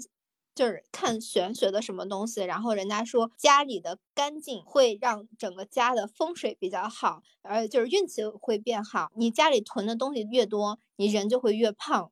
[0.58, 9.12] 就是看玄学的什么东西，然后人家说家里的干净会让整个家的风水比较好，而就是运气会变好。
[9.16, 12.12] 你家里囤的东西越多，你人就会越胖。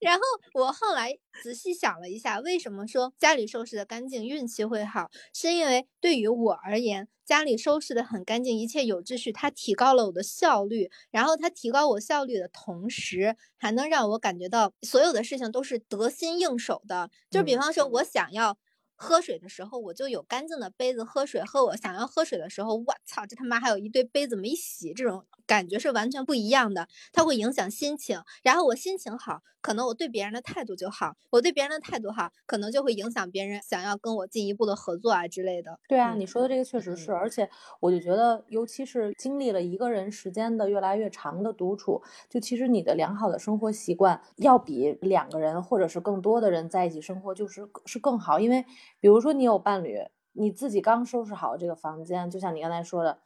[0.00, 0.22] 然后
[0.54, 5.10] 我后来仔细想了一下，为什么说家里收拾的干净运气会好？
[5.32, 10.90] 是因为对于我而言，家里收拾的很干净，一切有秩序，它提高了我的效率。
[11.10, 17.10] 然后它提高我效率的同时，还能让我感觉到所有的事情都是得心应手的。
[17.30, 18.58] 就比方说，我想要。
[19.04, 26.88] 喝水的时候，我就有干净的杯子喝水；喝我想要喝水的时候，我操，这他妈还有一堆杯子没洗，这种感觉是完全不一样的。
[27.12, 35.78] 它会影响心情，然后我心情好，可能我对别人的态度就好；我对别人的态度好，可能就会影响别人想要跟我进一步的合作啊之类的。
[35.86, 48.64] 对啊，你说的这个确实是，而且我就觉得，尤其是经历了一个人时间的越来越长的独处，就其实你的良好的生活习惯要比两个人或者是更多的人在一起生活就是是更好，因为。
[49.00, 49.98] 比如说你有伴侣，
[50.32, 53.18] 你自己刚收拾好这个房间，就像你刚才说的，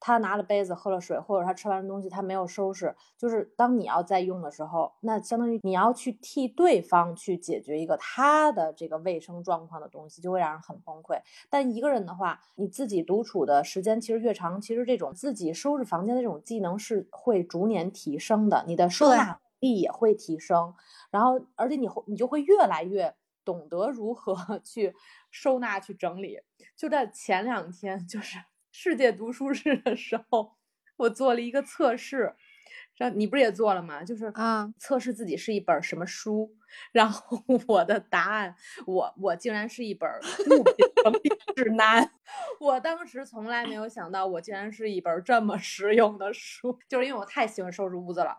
[0.00, 11.20] 他拿了杯子喝了水，或者他吃完东西他没有收拾，就是当你要在用的时候，那相当于你要去替对方去解决一个他的这个卫生状况的东西，就会让人很崩溃。
[11.48, 20.74] 但一个人的话，你自己独处的时间其实越长，其实这种自己收拾房间的这种技能是会逐年提升的，你的收纳力也会提升，
[21.10, 23.14] 然后而且你会你就会越来越。
[23.46, 24.94] 懂得如何 去
[25.30, 26.40] 收纳、去整理。
[26.76, 28.36] 就在前两天，就是
[28.70, 30.56] 世界读书日的时候，
[30.98, 32.34] 我做了一个测试，
[32.96, 34.02] 让你不是也做了吗？
[34.04, 36.54] 就是啊，测试自己是一本什么书。
[36.92, 38.54] 然后 我的答案，
[38.86, 40.10] 我我竟然是一本
[40.50, 42.10] 物品整理指南。
[42.60, 46.78] 我当时从来没有想到，我竟然是一本这么实用的书。
[46.88, 48.36] 就是因为我太喜欢收拾屋子了。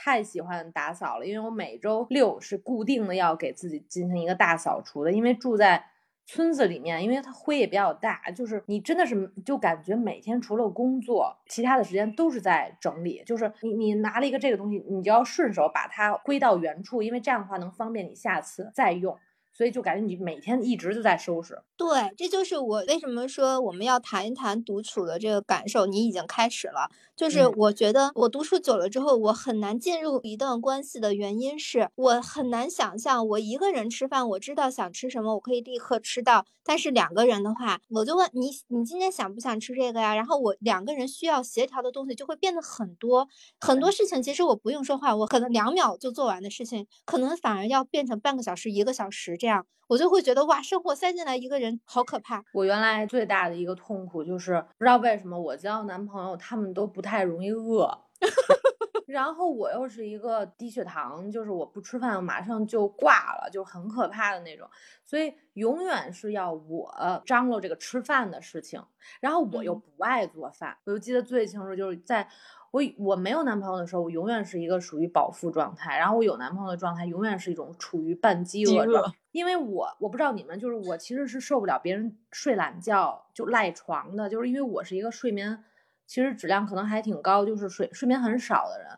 [0.00, 5.10] 太喜欢打扫了，因为我每周六是固定的要给自己进行一个大扫除的。
[5.10, 5.84] 因为住在
[6.24, 13.22] 村子里面，因为它灰也比较大，就是你真的是就感觉每天除了工作，其他的时间都是在整理。
[13.26, 19.18] 就是你你拿了一个这个东西，你就要顺手把它归到原处，因为这样的话能方便你下次再用。
[19.58, 21.60] 所以就感觉你每天一直就在收拾。
[21.76, 25.84] 对，这就是我为什么说我们要谈一谈独处的这个感受。
[25.84, 36.46] 你已经开始了，就是我觉得我独处久了之后，我很难进入一段关系的原因是我很难想象我一个人吃饭，我知道想吃什么，我可以立刻吃到。
[36.68, 40.14] 但是两个人的话，我就问你，你今天想不想吃这个呀？
[40.14, 43.26] 然后我两个人需要协调的东西就会变得很多
[43.58, 44.22] 很多事情。
[44.22, 49.64] 其实我不用说话，我可能两秒就做完的事情，可能反而要变成半个小时、一个小时这样。
[49.86, 52.44] 我就会觉得哇，生活塞进来一个人好可怕。
[52.52, 57.98] 我原来最大的一个痛苦就是不知道为什么我交男朋友他们都不太容易饿，
[59.08, 64.68] 然后我又是一个低血糖，就是我不吃饭马上就挂了，就很可怕的那种，
[65.04, 68.82] 所以永远是要我张罗这个吃饭的事情，
[69.20, 72.28] 然后我又不爱做饭，我就记得最清楚就是在。
[72.70, 79.16] 我我没有男朋友的时候，我永远是一个属于饱腹状态；然后我有男朋友的状态，永远是一种处于半饥饿状态。
[79.32, 85.64] 因为我我不知道你们，就是我其实是受不了别人睡懒觉就赖床的，就是因为我是一个睡眠
[86.08, 88.88] 其实质量可能还挺高，就是睡睡眠很少的人。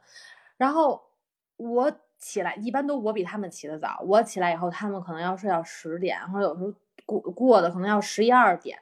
[0.57, 1.03] 然后
[1.57, 6.73] 我起来一般都我比他们起得早，我起来以后他们可能要睡到十点，然后有时候
[7.05, 8.79] 过过的可能要十一二点。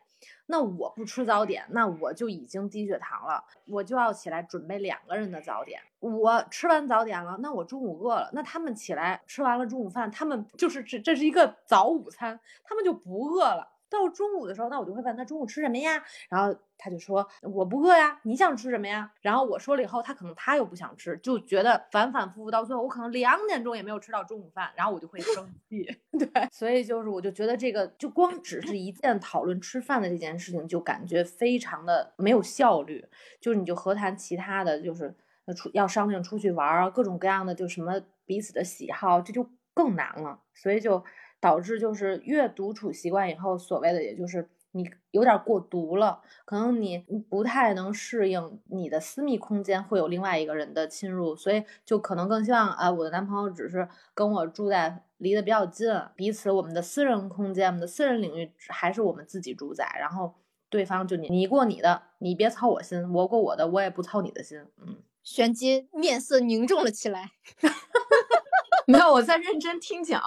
[0.51, 5.81] 那我不吃早点，那我就已经低血糖了，我就要起来准备两个人的早点。
[6.01, 13.69] 我吃完早点了，那我中午饿了，那他们起来吃完了中午饭，他们就是这这是一个早午餐，他们就不饿了。
[13.91, 16.03] 到中午的时候，那我就会问他中午吃什么呀？
[16.29, 19.11] 然后他就说我不饿呀，你想吃什么呀？
[19.21, 25.85] 然后我说了以后，他可能他又不想吃，就觉得反反复复到最后，我可能两点钟也没有吃到中午饭，然后我就会生气。
[26.19, 33.05] 对，所以就是我就觉得这个就光只是一件讨论吃饭的这件事情，就感觉非常的没有效率。
[33.41, 35.15] 就是你就何谈其他的就是
[35.57, 40.41] 出要商量出去玩啊，各种各样的就什么彼此的喜好，这就更难了。
[40.55, 41.03] 所以就。
[41.41, 46.99] 导致就是越独处习惯以后，所谓的也就是你有点过独了，可能你
[47.29, 60.35] 不太能适应你的私密空间会有另外一个人的侵入，所以就可能更希望啊，我的男朋友只是跟我住在离得比较近，彼此我们的私人空间、我们的私人领域还是我们自己主宰，然后
[60.69, 64.61] 对方就你你过你的，你别操我心，我过我的，我也不操你的心。
[64.77, 67.31] 嗯，玄机面色凝重了起来。
[68.87, 70.21] 没有，我在认真听讲。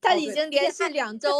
[0.00, 1.30] 他已经连续两周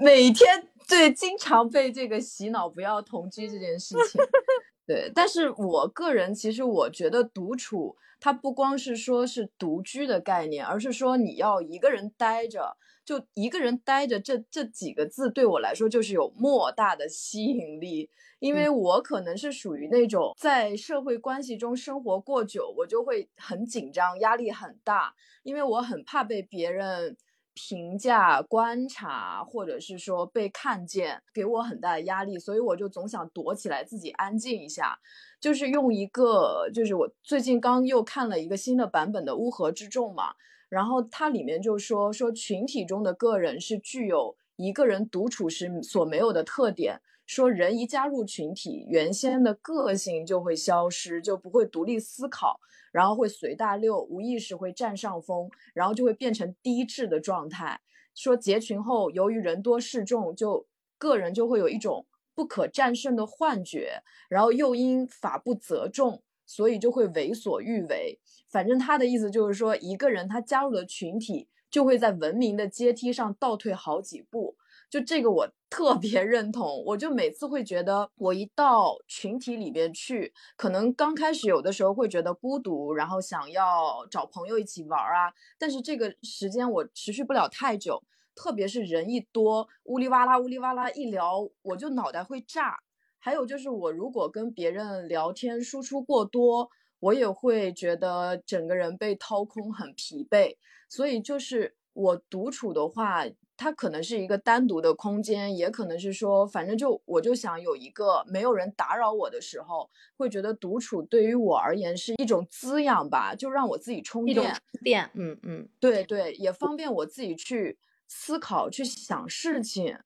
[0.00, 4.20] 每天对经常被这个洗脑不要同居这件事情。
[4.86, 12.76] 对，但是我个人其实我觉得独处它不光是说是独居的概念，而是说你要一个人待着。
[13.04, 25.12] 就一个人待着，这这几个字对我来说就是有莫大的吸引力，因为我可能是属于那种在社会关系中生活过久，我就会很紧张，压力很大，
[25.42, 27.16] 因为我很怕被别人
[27.54, 34.98] 评价、观察，或者是说被看见，给我很大的压力，所以我就总想躲起来，自己安静一下。
[35.40, 40.34] 就是用一个，就是我最近刚又看了一个新的版本的《乌合之众》嘛。
[40.68, 47.02] 然后它里面就说说群体中的个人是具有一个人独处时所没有的特点，
[47.34, 52.60] 说人一加入群体，原先的个性就会消失，就不会独立思考，
[52.92, 57.80] 然后会随大流，无意识会占上风，然后就会变成低质的状态。
[58.14, 60.66] 说结群后，由于人多势众，就
[60.98, 62.04] 个人就会有一种
[62.34, 68.20] 不可战胜的幻觉，然后又因法不责众，所以就会为所欲为。
[68.50, 74.54] 反正他的意思就是说，一个人他加入了群体，就会在文明的阶梯上倒退好几步。
[74.92, 76.84] 就这个我 特别认同。
[76.84, 85.32] 我就每次会觉得，我一到群体里边去，可能刚开始有的时候会觉得孤独，然后想要找朋友一起玩啊。
[85.58, 88.02] 但是这个时间我持续不了太久，
[88.34, 92.78] 特别是人一多，呜哩哇啦呜哩哇啦一聊，我就脑袋会炸。
[93.18, 96.68] 还有就是我如果跟别人聊天输出过多。
[97.02, 100.54] 我也会觉得整个人被掏空，很疲惫。
[100.88, 103.24] 所以就是我独处的话，
[103.56, 114.56] 它可能是一个单独的空间，也可能是说，反正就我就想有一个没有人打扰我的时候，会觉得独处对于我而言是一种滋养吧，就让我自己充电。
[114.82, 117.78] 电，嗯嗯，对对，也方便我自己去
[118.08, 119.96] 思考、去想事情。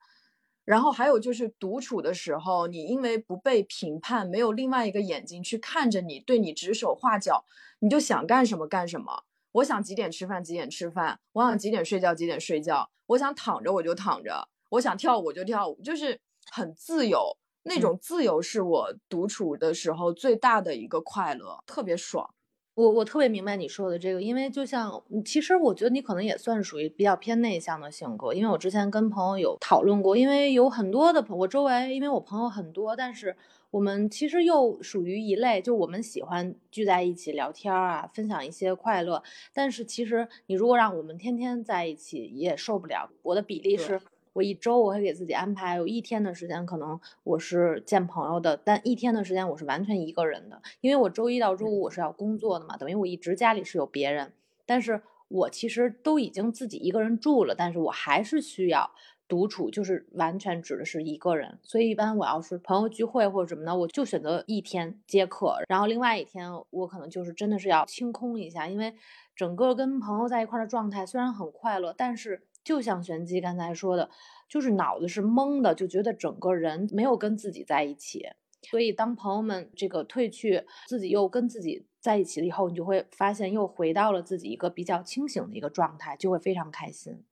[0.64, 7.44] 然后还有就是独处的时候，你因为不被评判，没有另外一个眼睛去看着你，对你指手画脚，
[7.78, 9.22] 你就想干什么干什么。
[9.57, 17.37] 我想几点吃饭几点吃饭，我想几点睡觉几点睡觉，我想躺着我就躺着，我想跳舞就跳舞，就是很自由。
[17.63, 22.29] 那种自由是我独处的时候最大的一个快乐，特别爽。
[22.75, 33.35] 我我特别明白你说的这个，因为就像，其实我觉得你可能也算是属于比较偏内向的性格，因为我之前跟朋友有讨论过，因为有很多的朋，我周围因为我朋友很多，但是
[33.71, 44.01] 我们其实又属于一类，就我们喜欢聚在一起聊天啊，分享一些快乐，但是其实你如果让我们天天在一起也受不了，我的比例是。
[44.33, 54.35] 我一周我会给自己安排有一天的时间，可能我是见朋友的，但一天的时间我是完全一个人的，因为我周一到周五我是要工作的嘛，等于我一直家里是有别人，
[54.67, 58.91] 但是我其实都已经自己一个人住了，但是我还是需要
[59.29, 68.95] 独处，就是完全指的是一个人，所以一般我要是朋友聚会或者什么的，我就选择一天接客，然后另外一天我可能就是真的是要清空一下，因为
[69.35, 72.43] 整个跟朋友在一块的状态虽然很快乐，但是。
[72.66, 74.11] 就像玄机刚才说的，
[74.49, 78.27] 就是脑子是懵的，就觉得整个人没有跟自己在一起。
[78.61, 87.22] 所以当朋友们这个退去，自己又跟自己在一起了以后，你就会发现又回到了自己一个比较清醒的一个状态，就会非常开心。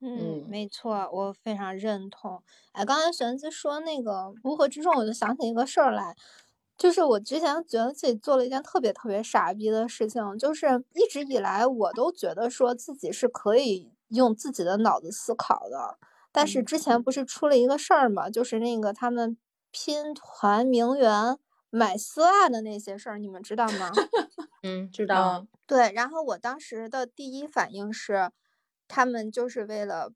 [0.00, 2.42] 嗯，没错，我非常认同。
[2.72, 6.14] 哎，刚才玄机说那个乌合之众，我就想起一个事儿来，
[6.76, 13.90] 就是我之前觉得自己做了一件特别特别傻逼的事情，就是一直以来我都觉得说自己是可以。
[14.10, 15.98] 用自己的脑子思考的，
[16.32, 19.36] 但是之前不是出了一个事儿嘛，就是那个他们
[19.70, 21.36] 拼团名媛
[21.68, 23.92] 买丝袜的那些事儿，你们知道吗？
[24.64, 25.46] 嗯，知道。
[25.66, 28.30] 对，然后我当时的第一反应是，
[28.88, 30.12] 他们就是为了。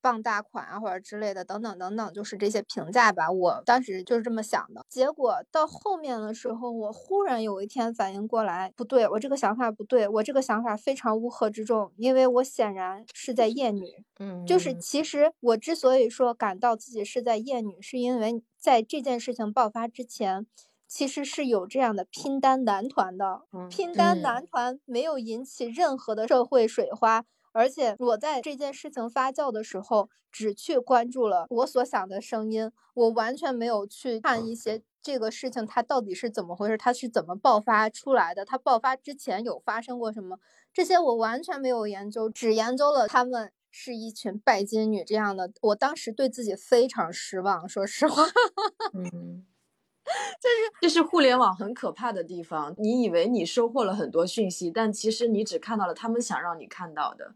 [0.00, 3.28] 傍大款啊，或者之类的，等等等等，就是这些评价吧。
[3.32, 4.86] 我当时就是这么想的。
[4.88, 14.04] 结果到后面的时候，我忽然有一天反应过来，不对，我这个想法不对，我这个想法非常乌合之众，因为我显然是在厌女。
[14.20, 20.46] 嗯，就是其实我之所以说感到自己是在厌女，是因为在这件事情爆发之前，
[20.86, 23.42] 其实是有这样的拼单男团的。
[23.68, 27.24] 拼单男团没有引起任何的社会水花。
[27.58, 40.38] 而且我在这件事情发酵的时候，只去关注了我所想的声音，我完全没有去看一些这个事情它到底是怎么回事，它是怎么爆发出来的，它爆发之前有发生过什么，
[40.72, 48.22] 这些我完全没有研究，只研究了他们是一群拜金女这样的，我当时对自己非常失望，说实话。
[48.94, 49.44] 嗯，
[50.40, 52.72] 就是这是互联网很可怕的地方。
[52.78, 57.34] 你以为你收获了很多讯息，但其实你只看到了他们想让你看到的。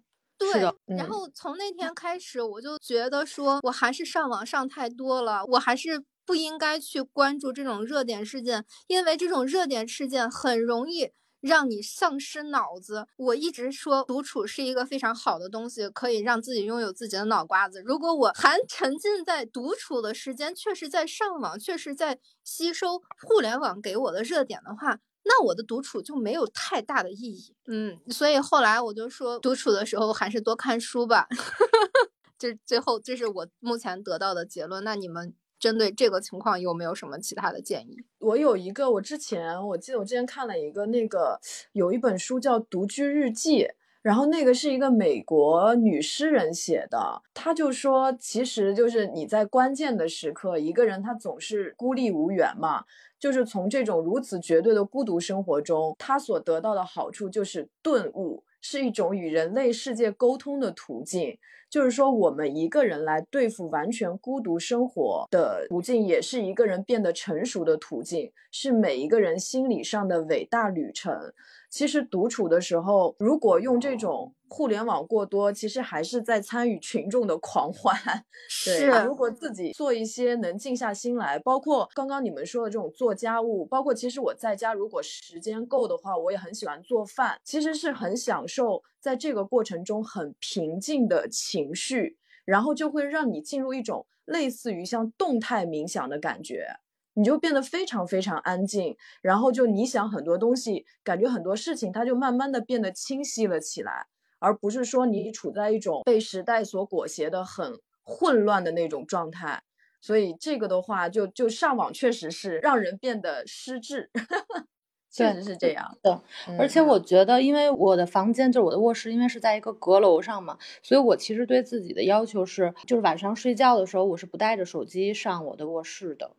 [0.50, 13.06] 对，嗯然后从那天开始，我就觉得说，我还是上网上太多了，我还是不应该去关注这种热点事件，因为这种热点事件很容易让你丧失脑子。
[13.16, 17.82] 我一直说独处是一个非常好的东西，可以让自己拥有自己的脑瓜子。
[17.84, 27.54] 如果我还沉浸在独处的时间，确实在上网，确实在吸收互联网给我的热点的话，那我的独处就没有太大的意义。
[27.66, 31.28] 嗯，所以后来我就说，独处的时候还是多看书吧。
[32.38, 34.82] 这最后这是我目前得到的结论。
[34.82, 37.96] 那你们针对这个情况有没有什么其他的建议？
[38.18, 41.38] 我有一个，我之前我记得我之前看了一个那个
[41.72, 43.58] 有一本书叫《独居日记》，
[44.02, 52.84] 然后那个是一个美国女诗人写的，她就说，其实就是你在关键的时刻，一个人他总是孤立无援嘛，
[53.18, 61.38] 就是从这种如此绝对的孤独生活中，他所得到的好处就是顿悟，是一种与人类世界沟通的途径。
[61.70, 71.32] 就是说，我们一个人来对付完全孤独生活的途径，也是一个人变得成熟的途径，是每一个人心理上的伟大旅程。
[71.72, 77.96] 其实独处的时候，如果用这种互联网过多，其实还是在参与群众的狂欢。
[78.66, 96.66] 对，是如果自己做一些能静下心来，包括刚刚你们说的这种做家务，包括其实我在家如果时间够的话，我也很喜欢做饭，其实是很享受在这个过程中很平静的情绪，然后就会让你进入一种类似于像动态冥想的感觉。
[97.14, 104.06] 你就变得非常非常安静，然后就你想很多东西，感觉很多事情它就慢慢的变得清晰了起来，
[104.38, 109.62] 而不是说你处在一种被时代所裹挟的很混乱的那种状态。
[110.00, 114.10] 所以这个的话，就就上网确实是让人变得失智，
[115.10, 115.96] 确实是这样。
[116.02, 116.20] 的，
[116.56, 126.32] 而且嗯我觉得，因为我的房间就是我的卧室，因为是在一个阁楼上嘛，所以我其实对自己的要求是，就是晚上睡觉的时候，我是不带着手机上我的卧室的。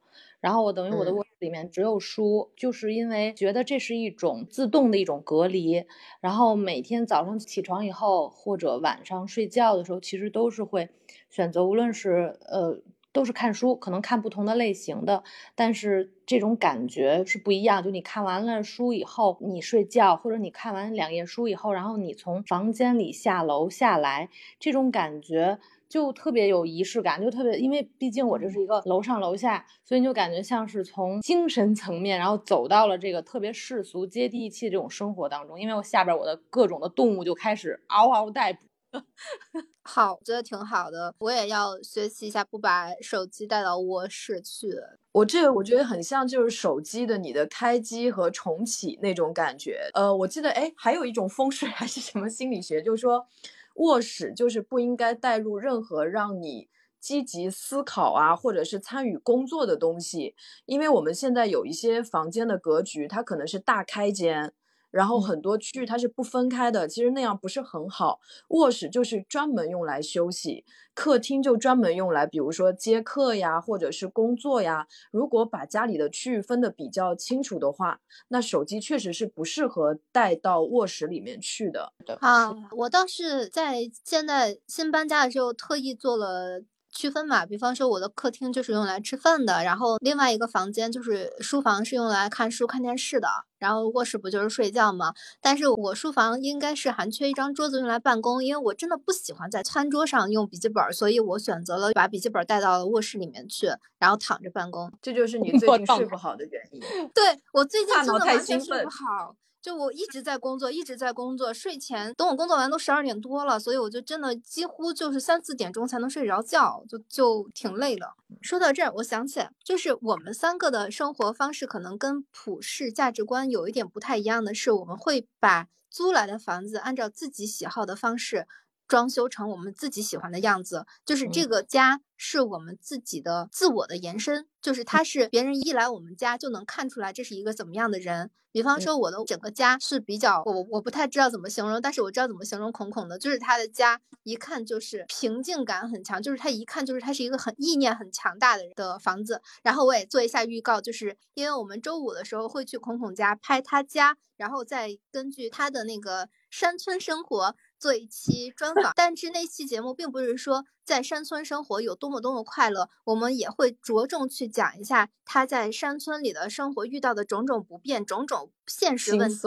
[0.43, 5.85] 然后我等于我的嗯卧室里面只有书，就是因为觉得这是一种自动的一种隔离。
[6.19, 10.89] 然后每天早上起床以后，或者晚上睡觉的时候，其实都是会
[11.29, 12.81] 选择，无论是呃。
[13.13, 15.23] 都是看书，可能看不同的类型的，
[15.53, 17.83] 但是这种感觉是不一样。
[17.83, 24.29] 就你看完了书以后，你睡觉，或者你看完两页书以后，然后你从房间里下楼下来，
[24.59, 25.59] 这种感觉
[25.93, 35.59] 就特别有仪式感，就特别，因为毕竟我这是一个楼上楼下，所以你就感觉像是从精神层面，然后走到了这个特别世俗、接地气这种生活当中。
[35.59, 38.61] 因为我下边我的各种的动物就开始嗷嗷待哺。
[39.83, 44.75] 好，我觉得挺好的，我也要学习一下，不把手机带到卧室去。
[45.11, 49.91] 我这个我觉得很像就是手机的你的开机和重启那种感觉。
[49.93, 53.27] 呃，我记得哎，还有一种风水 还是什么心理学，就是说
[53.75, 56.69] 卧室就是不应该带入任何让你
[56.99, 64.53] 积极思考啊，或者是参与工作的东西，因为我们现在有一些房间的格局，它可能是大开间。
[64.93, 68.19] 然后很多区域它是不分开的，其实那样不是很好。
[68.49, 70.63] 卧室就是专门用来休息，
[70.93, 74.87] 客厅就专门用来，比如说接客呀，或者是工作呀。
[75.11, 81.91] 如果把家里的区域分得比较清楚的话，那手机确实是不适合带到卧室里面去的。
[82.19, 86.61] 啊，我倒是在现在新搬家的时候特意做了
[86.93, 93.27] 区分嘛，比方说我的客厅就是用来吃饭的，然后另外一个房间就是书房是用来看书看电视的，
[93.57, 95.13] 然后卧室不就是睡觉吗？
[95.41, 103.67] 但是我书房应该是还缺一张桌子用来办公，因为我真的不喜欢在餐桌上用笔记本，所以我选择了把笔记本带到卧室里面去，
[103.97, 104.91] 然后躺着办公。
[105.01, 106.79] 这就是你 最近睡不好的原因。
[107.13, 118.05] 对我最近真的完全睡不好，就我一直在工作，一直在工作，睡前等我工作完都十二点多了，所以我就真的几乎就是三四点钟才能睡着觉，就就挺累的。
[118.41, 128.45] 说到这儿，我想起来，就是我们三个的生活方式可能跟普世价值观有一点不太一样的是，我们会把租来的房子按照自己喜好的方式。
[128.93, 138.29] 装修成我们自己喜欢的样子，就是这嗯个家是我们自己的自我的延伸，就是它是别人一来我们家就能看出来这是一个怎么样的人。
[138.51, 149.41] 比方说我的整个家是比较我我不太知道怎么形容，但是我知道怎么形容孔孔的，就是他的家一看就是平静感很强，就是他一看就是他是一个很意念很强大的人的房子。
[149.63, 157.55] 然后我也做一下预告，就是因为我们周五的时候会去孔孔家拍他家，然后再根据他的那个山村生活。
[157.83, 158.93] 做一期专访。
[158.95, 169.37] 但是那期节目并不是说在山村生活有多么多么快乐，我们也会着重去讲一下他在山村里的生活遇到的种种不便、种种现实问题。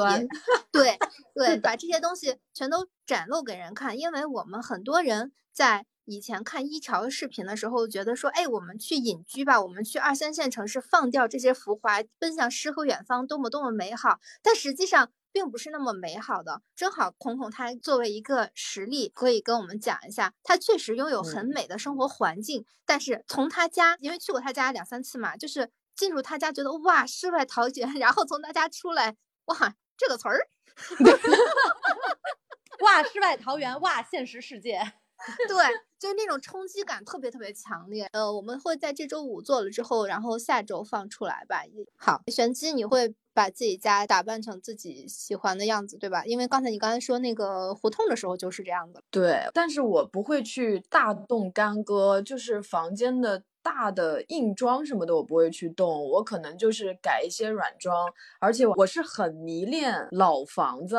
[0.70, 0.99] 对
[1.34, 5.87] 对，把这些东西全都展露给人看，因为我们很多人在。
[6.09, 14.20] 以前看一条视频的时候，觉得说，哎，我们去隐居吧，我们去二三线城市，放掉这些浮华，奔向诗和远方，多么多么美好。
[14.41, 16.62] 但实际上并不是那么美好的。
[16.74, 22.64] 正好孔孔他作为一个实例，可以跟我们讲一下，他确实拥有很美的生活环境。
[22.87, 29.14] 但是从他家，因为去过他家两三次嘛，就是进入他家，觉得哇，世外桃源，然后从他家出来，
[29.45, 30.49] 哇，这个词儿，
[32.80, 34.95] 哇，世外桃源，哇，现实世界。
[35.49, 35.57] 对，
[35.99, 38.09] 就是那种冲击感特别特别强烈。
[38.12, 41.62] 呃，我们会在这周五做了之后，然后下周放出来吧。
[41.97, 46.25] 好，玄机，你会把自己家打扮成自己喜欢的样子，对吧？
[46.27, 49.03] 因为刚才你刚才说那个胡同的时候就是这样的。
[49.11, 56.09] 对，但是我不会去大动干戈，就是房间的大的硬装什么的，我不会去动。
[56.11, 58.07] 我可能就是改一些软装，
[58.39, 60.99] 而且我是很迷恋老房子。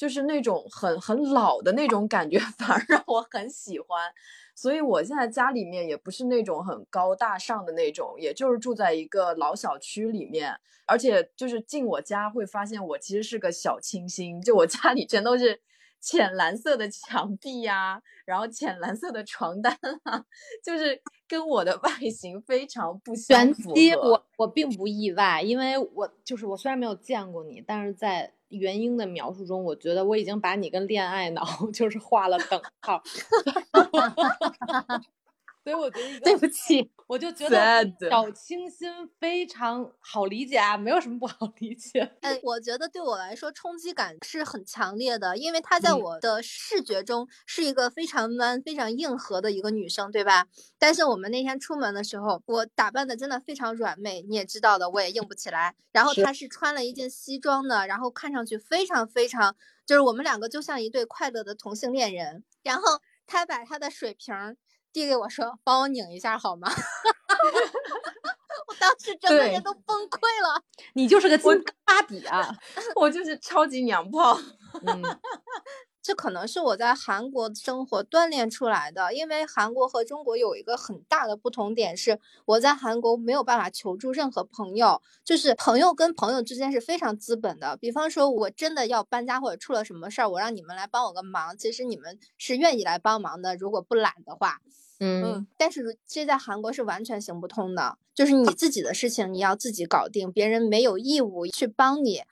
[0.00, 4.10] 就是那种很很老的那种感觉， 反而让我很喜欢。
[4.54, 10.58] 所以我现在家里面也不是那种很高大上的那种，也就是住在一个老小区里面。
[10.86, 14.40] 而且就是进我家会发现，我其实是个小清新。
[14.40, 15.60] 就我家里全都是
[16.00, 20.24] 浅蓝色的墙壁呀，然后浅蓝色的床单啊，
[20.64, 24.08] 就是跟我的 外形非常不相符合。
[24.08, 28.32] 我我并不意外，因为我就是我虽然没有见过你，但是在。
[28.50, 33.02] 原因的描述中，我觉得我已经把你跟恋爱脑 就是画了等号。
[35.62, 42.16] 所以我觉得，对不起，我就觉得小清新非常好理解啊，没有什么不好理解。
[42.22, 50.46] 哎，我觉得对我来说冲击感是很强烈的，因为她在我的视觉中是一个非常 man、非常硬核的一个女生，对吧？
[50.78, 55.74] 但是我们那天出门的时候，我打扮的真的非常软妹，你也知道的，我也硬不起来。
[55.92, 59.54] 然后她是穿了一件西装的，然后看上去非常非常，
[59.84, 62.44] 就是我们两个就像一对快乐的同性恋人。
[62.62, 62.82] 然后
[63.26, 64.56] 她把她的水瓶。
[64.92, 66.68] 递给我说：“帮我拧一下好吗？”
[68.68, 70.62] 我当时整个人都崩溃了。
[70.94, 72.48] 你就是个金芭比啊！
[72.96, 74.38] 我就是超级娘炮。
[74.86, 75.02] 嗯。
[76.02, 87.76] 这可能是我在韩国生活锻炼出来的，因为韩国和中国有一个很大的不同点是，我在韩国没有办法求助任何朋友，就是朋友跟朋友之间是非常资本的。
[87.76, 94.60] 比方说，我真的要搬家或者出了什么事儿，我让你们来帮我个忙，其实你们是愿意来帮忙的，如果不懒的话。
[95.02, 102.22] 嗯，但是这在韩国是完全行不通的，就是你自己的事情你要自己搞定，别人没有义务去帮你。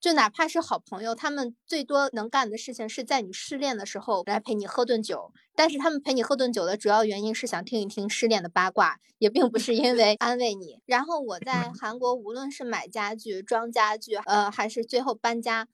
[0.00, 5.32] 就哪怕是好朋友，他们最多能干的事情是在你失恋的时候来陪你喝顿酒。
[5.54, 10.80] 但是他们陪你喝顿酒的主要原因是想听一听失恋的八卦，也并不是因为安慰你。
[10.84, 15.66] 然后我在 韩国，无论是买家具、装家具，呃，还是最后搬家，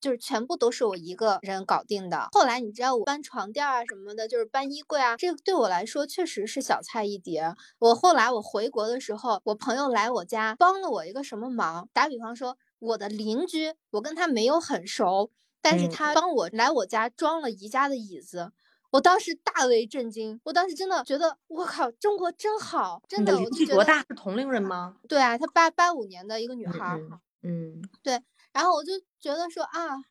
[0.00, 2.28] 就是全部都是我一个人搞定的。
[2.32, 7.54] 后来你知道我搬床垫啊什么的，就是搬衣柜啊，这个对我来说确实是小菜一碟。
[7.78, 11.88] 我后来我回国的时候，我朋友来我家帮了我一个什么忙？
[11.92, 12.56] 打比方说。
[12.78, 15.30] 我的邻居，我跟他没有很熟，
[15.62, 18.52] 但是他帮我来我家装了宜家的椅子，
[18.92, 23.34] 我当时大为震惊，我当时真的觉得，我靠，中国真好，真的。
[23.36, 24.00] 邻居多大？
[24.00, 24.96] 是同龄人吗？
[25.08, 26.98] 对啊，他八八五年的一个女孩。
[27.42, 28.22] 嗯，对。
[28.52, 30.04] 然后我就觉得说啊，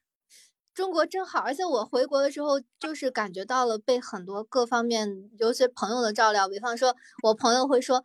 [0.73, 8.03] 中国真好，而且我回国的时候，就是感觉到了被很多各方面，尤其朋友的照料，比方说，我朋友会说。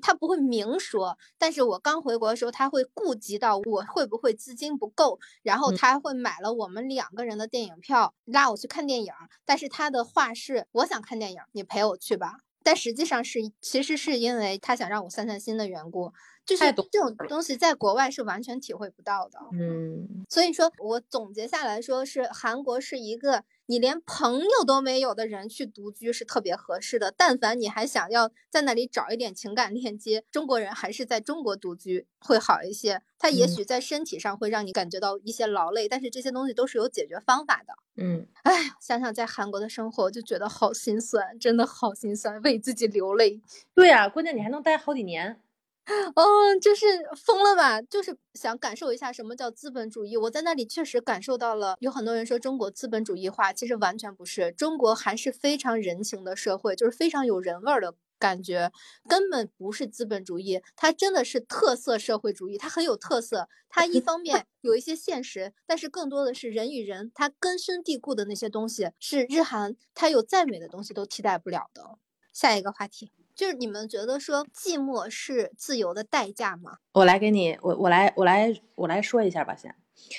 [0.00, 9.12] 他不会明说，但是我刚回国的时候，他会顾及到我会不会资金不够，然后他会买了我们两个人的电影票，拉我去看电影。
[9.44, 12.38] 但是他的话是，我想看电影，你陪我去吧。
[12.64, 16.12] 但实际上是，其实是因为他想让我散散心的缘故。
[16.44, 19.38] 就是这种东西在国外是完全体会不到的。
[19.52, 23.44] 嗯，所以说我总结下来说，是韩国是一个。
[23.66, 27.14] 你连朋友都没有的人去独居是特别合适的。
[27.16, 33.00] 但凡你还想要在那里找一点情感链接，中国人还是在中国独居会好一些。
[33.18, 37.72] 他也许在身体上会让你感觉到一些劳累，但是这些东西都是有解决方法的。
[37.96, 43.40] 嗯，哎，想想在韩国的生活，就觉得好心酸，真的好心酸，为自己流泪。
[43.74, 45.40] 对呀，关键你还能待好几年。
[45.86, 47.82] 嗯，就是疯了吧？
[47.82, 50.16] 就是想感受一下什么叫资本主义。
[50.16, 54.52] 我在那里确实感受到了，有很多人说中国资本主义化，其实完全不是。
[54.52, 58.70] 中国还是非常人情的社会，就是非常有人味儿的感觉
[59.08, 63.48] 根本不是资本主义，它真的是特色社会主义，它很有特色。
[63.68, 71.98] 它一方面 有一些现实，但是更多的是人与人它根深蒂固的那些东西，是日韩它有再美的东西都替代不了的。
[72.32, 76.78] 下一个话题就是你们觉得说寂寞是自由的代价吗？
[76.92, 79.74] 我来给你，我我来我来我来说一下吧，先。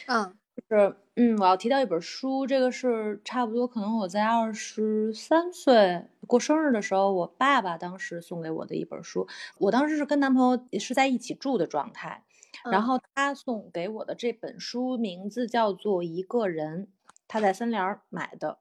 [0.07, 0.37] 嗯。
[0.69, 9.27] 就是，嗯，我要提到一本书，这个是差不多，可能我在二十三岁过生日的时候，我爸爸当时送给我的一本书。
[9.57, 12.23] 我当时是跟男朋友是在一起住的状态，
[12.71, 16.85] 然后他送给我的这本书名字叫做《一个人》，
[17.27, 18.59] 他在三联买的。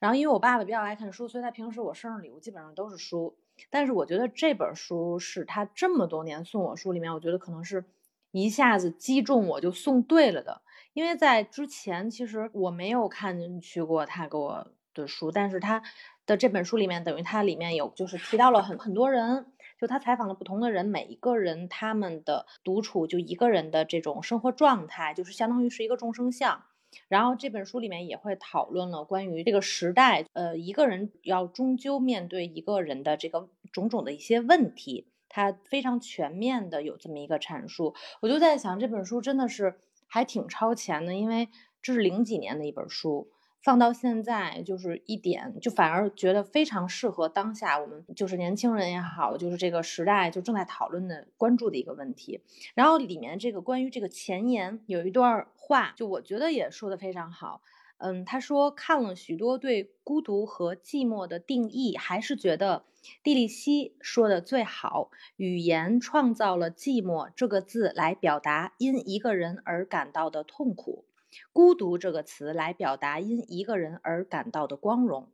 [0.00, 3.36] 然后因为我爸爸比较爱看书，所以他平时我生日礼物基本上都是书。
[3.70, 7.84] 但是我觉得这本书是他这么多年送我书里面，我觉得可能是
[8.30, 10.62] 一下子击中我就送对了的。
[10.94, 15.82] 因为在之前，其实我没有看进去过他给我的书，但是他
[16.26, 19.46] 的这本书里面，等于他里面有就是提到了很很多人，
[19.80, 26.64] 就他采访了不同的人，每一个人他们的独处就一个人的这种生活状态，就是相当于是一个众生相。
[27.08, 37.94] 然后这本书里面也会讨论了关于这个时代，呃，一个人要终究面对一个人的这个种种的一些问题，他非常全面的有这么一个阐述。
[38.20, 39.80] 我就在想，这本书真的是。
[40.10, 41.50] 还挺超前的，因为
[41.82, 43.28] 这是零几年的一本书，
[43.60, 52.40] 放到现在就是一点，就反而觉得非常适合当下我们就是年轻人也好，就是这个时代就正在讨论的关注的一个问题。
[52.74, 57.60] 然后里面这个关于这个前言有一段话，就我觉得也说的非常好。
[58.00, 62.84] 嗯，他说看了许多对孤独和寂寞的定义，还是觉得
[63.24, 65.10] 蒂利希说的最好。
[65.36, 71.06] 语言创造了“寂寞”这个字来表达因一个人而感到的痛苦，
[71.52, 75.30] 孤独这个词来表达因一个人而感到的光荣。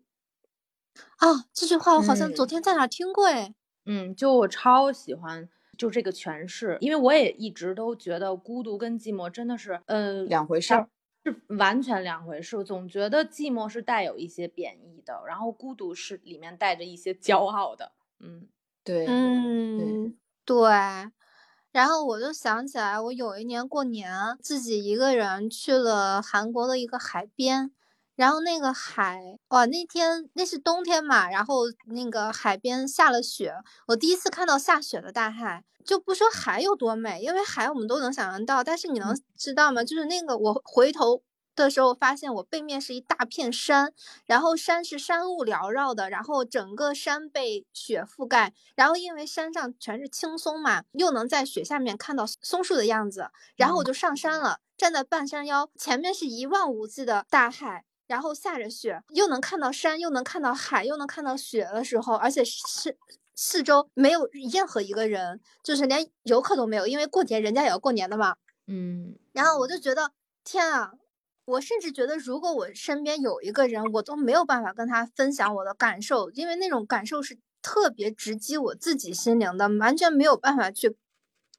[1.16, 3.55] 啊，这句话我好像昨天在哪听过哎。
[3.84, 10.88] 嗯，就我超喜欢就这个诠释，因为我也一直都觉得孤独跟寂寞真的是呃两回事儿。
[11.26, 17.92] 是完全两回事，总觉得寂寞是带有一些贬义的，然后孤独是里面带着一些骄傲的。
[18.20, 18.47] 嗯，
[18.84, 20.14] 对，嗯，
[20.45, 20.55] 对。
[21.75, 24.09] 然后我就想起来，我有一年过年，
[24.41, 27.72] 自己一个人去了韩国的一个海边，
[28.14, 33.55] 然后那个海，哇，那天那是冬天嘛，然后那个海边下了雪，
[33.89, 35.64] 我第一次看到下雪的大海。
[35.85, 39.83] 就不说海有多美，因为海我们都能想象到，但是你能知道吗？
[39.83, 41.22] 就是那个我回头
[41.55, 43.93] 的时候发现，我背面是一大片山，
[44.27, 62.97] 然后山是山雾缭绕的，然后整个山被雪覆盖，然后因为山上全是青松嘛，又能在雪下面看到松树的样子，然后我就上山了，站在半山腰，前面是一望无际的大海，然后下着雪，又能看到山，又能看到海，又能看到雪的时候，而且是。
[63.37, 68.37] 四周没有任何一个人，就是连游客都没有，因为过年人家也要过年的嘛。
[68.69, 70.13] 嗯，然后我就觉得
[70.45, 70.93] 天啊，
[71.47, 80.97] 我甚至觉得如果我身边有一个人，我都没有办法跟他分享我的感受，因为那种感受是特别直击我自己心灵的，完全没有办法去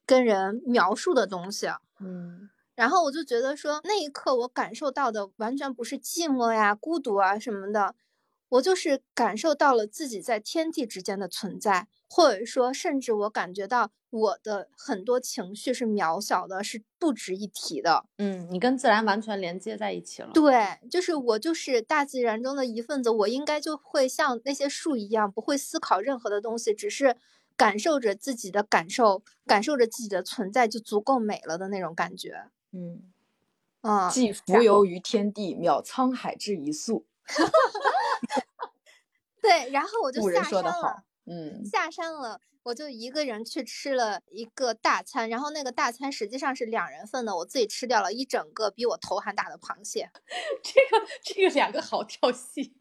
[0.04, 1.68] 跟人描述的东西。
[2.00, 7.94] 嗯，然后我就觉得说那一刻我感受到的完全不是寂寞呀、孤独啊什么的。
[8.48, 18.04] 我就是感受到了自己在天地之间的存在，或者说，甚至我感觉到我的很多情绪是渺小的，是不值一提的。
[18.18, 20.30] 嗯，你跟自然完全连接在一起了。
[20.32, 27.16] 对，就是我就是大自然中的一份子，我应该就会像那些树一样，不会思考任何的东西，只是
[27.56, 32.44] 感受着自己的感受，感受着自己的存在，就足够美了的那种感觉。
[32.72, 33.02] 嗯，
[33.82, 37.04] 嗯，既浮游于天地，渺沧海之一粟。
[39.46, 41.04] 对，然后我就下山了。
[41.28, 50.08] 嗯，下山了，我就一个人去吃了一个大餐，然后那个大餐实际上是两人份的，我自己吃掉了一整个比我头还大的螃蟹。
[50.62, 52.72] 这个这个两个好跳戏，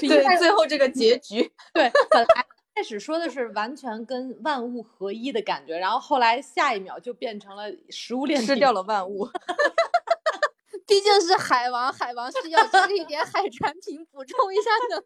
[0.00, 9.26] 对，最后这个结局， 对，本来开始说的是完全跟万物合一的感觉，然后后来下一秒就变成了食物链吃掉了万物。
[10.86, 15.02] 毕竟是海王，海王需要吃一点海产品补充一下能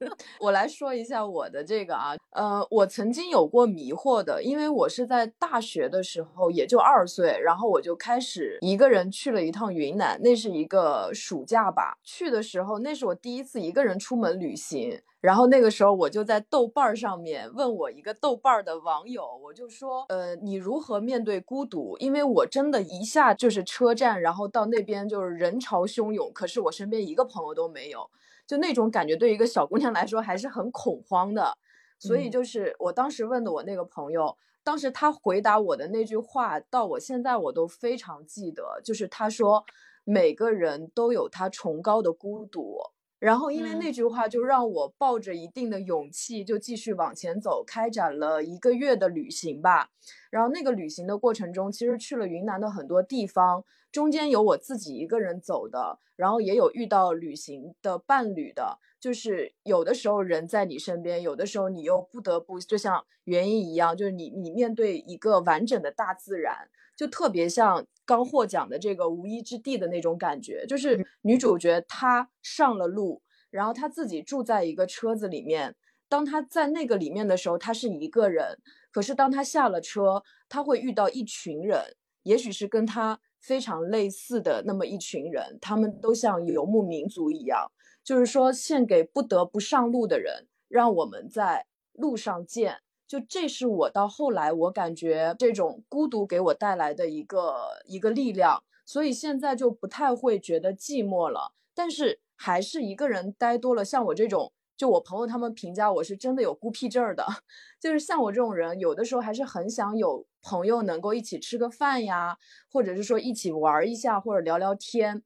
[0.00, 0.16] 量。
[0.40, 11.98] 我来说一下我的这个啊，呃，我曾经有过迷惑的，因为我是在大学的时候，也就二岁，然后我就开始一个人去了一趟云南，那是一个暑假吧。
[12.02, 15.00] 去的时候，那是我第一次一个人出门旅行。
[15.24, 21.96] 然后那个时候，我就在豆瓣上面问我一个豆瓣的网友，我就说，呃，你如何面对孤独？
[21.96, 28.10] 因为我真的一下就是车站，然后到那边就是人潮汹涌，可是我身边一个朋友都没有，
[28.46, 31.56] 就那种感觉，对一个小姑娘来说还是很恐慌的。
[31.98, 39.64] 所以就是我当时问的我那个朋友，当时他回答我的那句话，到我现在我都非常记得，就是他说
[40.04, 42.76] 每个人都有他崇高的孤独。
[43.24, 49.88] 然后，因为那句话就让我抱着一定的勇气，就继续往前走，开展了一个月的旅行吧。
[50.30, 58.78] 然后那个旅行的过程中，其实去了云南的很多地方，中间有我自己一个人走的，然后也有遇到旅行的伴侣的。
[59.00, 67.86] 就是有的时候人在你身边，有的时候你又不得不，就像原因一样，就是你你面对一个完整的大自然，就特别像。
[68.06, 75.74] 刚获奖的这个无依之地的那种感觉，就是女主角她上了路，然后她自己住在一个车子里面。
[76.06, 78.58] 当她在那个里面的时候，她是一个人；
[78.92, 87.72] 可是当她下了车，她会遇到一群人，也许是跟她非常类似的那么一群人，他们都像游牧民族一样，
[88.04, 91.64] 就是说献给不得不上路的人，让我们在
[91.94, 92.82] 路上见。
[93.06, 101.52] 就这是我到后来，我感觉这种孤独给我带来的一个一个力量，所以现在就不太会觉得寂寞了。
[101.74, 107.26] 但是还是一个人待多了，像我这种，就我朋友他们评价我是真的有孤僻症的，
[107.78, 112.38] 就是像我这种人，有的时候还是很想有朋友能够一起吃个饭呀，
[112.72, 115.22] 或者是说一起玩一下，或者聊聊天，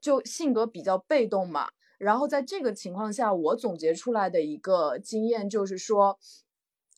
[0.00, 1.70] 就性格比较被动嘛。
[1.96, 6.18] 然后在这个情况下，我总结出来的一个经验就是说。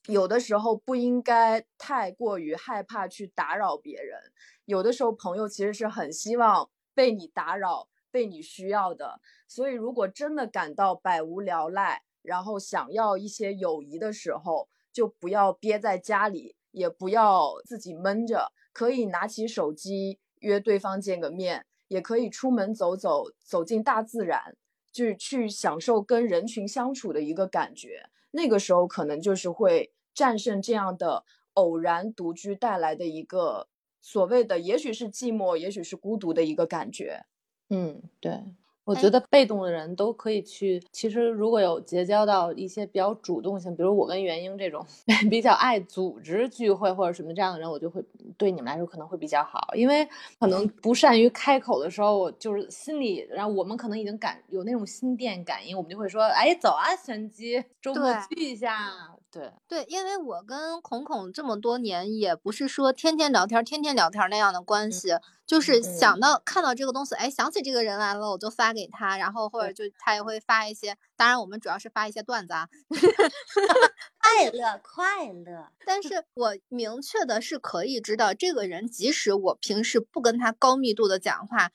[0.07, 4.19] 有的时候不应该太过于害怕去打扰别人，
[4.65, 9.21] 有的时候朋友其实是很希望被你打扰、被你需要的。
[9.47, 24.57] 所以如果真的感到百无聊赖，然后想要一些友谊的时候，就不要憋在家里，也不要自己闷着，可以拿起手机约对方见个面，也可以出门走走，走进大自然，
[24.91, 28.09] 就去享受跟人群相处的一个感觉。
[28.33, 31.24] 那个时候可能就是会战胜这样的
[31.55, 33.68] 偶然独居带来的一个
[34.01, 37.24] 所谓的，也许是寂寞，也许是孤独的一个感觉。
[37.68, 38.55] 嗯，对。
[38.91, 40.82] 我觉得被动的人都可以去。
[40.91, 44.84] 其实，如果有结交到一些比较主动性，比如我跟元英这种
[45.30, 48.03] 比较爱组织聚会或者什么这样的人，我就会
[48.36, 49.68] 对你们来说可能会比较好。
[49.74, 59.53] 因为可能不善于开口的时候，我就是心里，然后我们可能已经感有那种心电感应，我们就会说：“哎，走啊，玄机，周末聚一下。”对。
[59.68, 65.11] 对，因为我跟孔孔这么多年，也不是说天天聊天、天天聊天那样的关系，
[65.47, 66.43] 就是想到。
[66.45, 72.68] 看到这个东西，哎，想起这个人来了，我就发给他，然后或者就他也会发一些，当然我们主要是发一些段子啊，
[74.18, 75.68] 快乐快乐。
[75.87, 81.70] 但是我明确的是可以知道，这个人即使我平时不跟他高密度的讲话，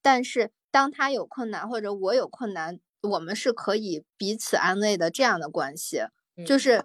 [0.00, 6.02] 但是当他有困难或者我有困难，我们是可以彼此安慰的这样的关系，
[6.46, 6.84] 就是。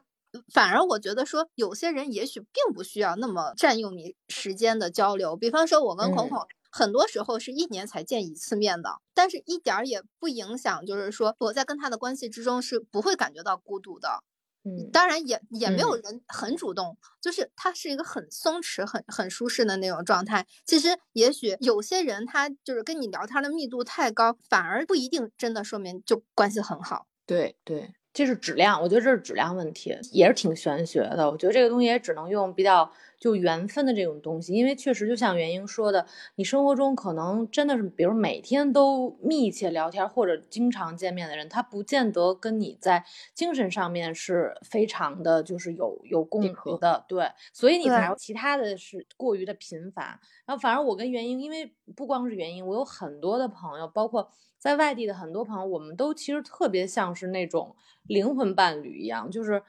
[0.52, 5.36] 反而我觉得说，有些人也许并不需要那么占用你时间的交流。
[5.36, 6.40] 比方说，我跟孔孔
[6.72, 14.24] 很多时候是一年才见一次面的，但是一点儿也不影响，就是说我在跟他的关系之中是不会感觉到孤独的。
[14.68, 20.48] 嗯，当然也也没有人很主动，就是他是一个很松弛、很很舒适的那种状态。
[20.66, 27.06] 其实也许有些人他就是跟你聊天的密度太高，反而不一定真的说明就关系很好。
[27.28, 27.94] 对对。
[28.16, 31.30] 这是质量，我觉得这是质量问题，也是挺玄学的。
[31.30, 32.90] 我觉得这个东西也只能用比较
[33.20, 36.06] 就缘分的这种东西，因为确实就像元英说的，
[36.36, 43.04] 你生活中可能真的是，比如每天都密切聊天或者经常见面的人，他不见得跟你在
[43.34, 50.20] 精神上面是非常的，就是有有共鸣的，对，所以你才其他的是过于的频繁。
[50.46, 54.30] 然后反而我跟元英，因为不光是元英，我有很多的朋友，包括。
[54.58, 57.76] 在外地的很多朋友，我们都其实特别像是那种
[58.08, 59.62] 灵魂伴侣一样，就是，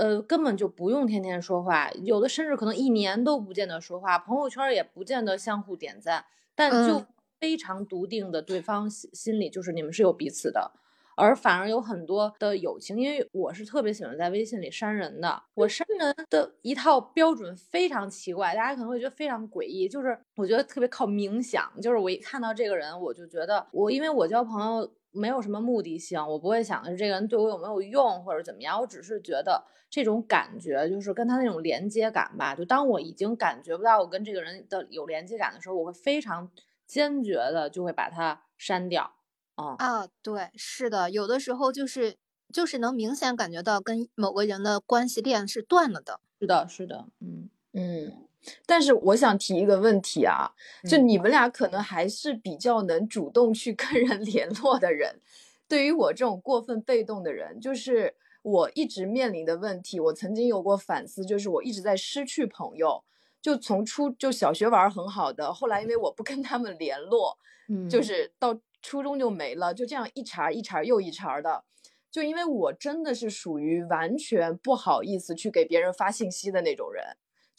[0.00, 6.24] 呃，根本就不用天天说话，有的甚至可能一年都不见得说话，朋友圈也不见得相互点赞，
[6.54, 7.04] 但就
[7.38, 10.72] 非常笃定的对方心心里就是你们是有彼此的。
[11.16, 15.42] 而反而有很多的友情，因为我是特别喜欢在微信里删人的。
[15.52, 19.86] 我删人的一套标准非常奇怪，大家可能会觉得非常诡异。
[19.86, 32.54] 就是我觉得特别靠冥想，就是我一看到这个人，我就觉得我因为我交朋友没有什么目的性，我不会想的是这个人对我有没有用或者怎么样，我只是觉得这种感觉就是跟他那种连接感吧。
[32.54, 36.50] 就当我已经感觉不到我跟这个人的有连接感的时候，我会非常
[36.86, 39.14] 坚决的就会把它删掉。
[39.56, 42.16] 啊，对，是的，有的时候就是
[42.52, 46.20] 就是能明显感觉到跟某个人的关系链是断了的。
[46.40, 48.29] 是的，是的，嗯嗯。
[48.66, 50.52] 但是我想提一个问题啊，
[50.88, 55.20] 就你们俩可能还是比较能主动去跟人 联络的人，
[55.68, 63.04] 对于我这种过分被动的人，就是我一直面临的问题，我曾经有过反思，就是我一直在失去朋友。
[63.42, 67.38] 就从初就小学玩很好的，后来因为我不跟他们联络，
[67.70, 71.64] 嗯，就是到初中就没了，就这样一茬一茬又一茬的。
[72.10, 77.02] 就因为我真的是属于完全不好意思去给别人发信息的那种人，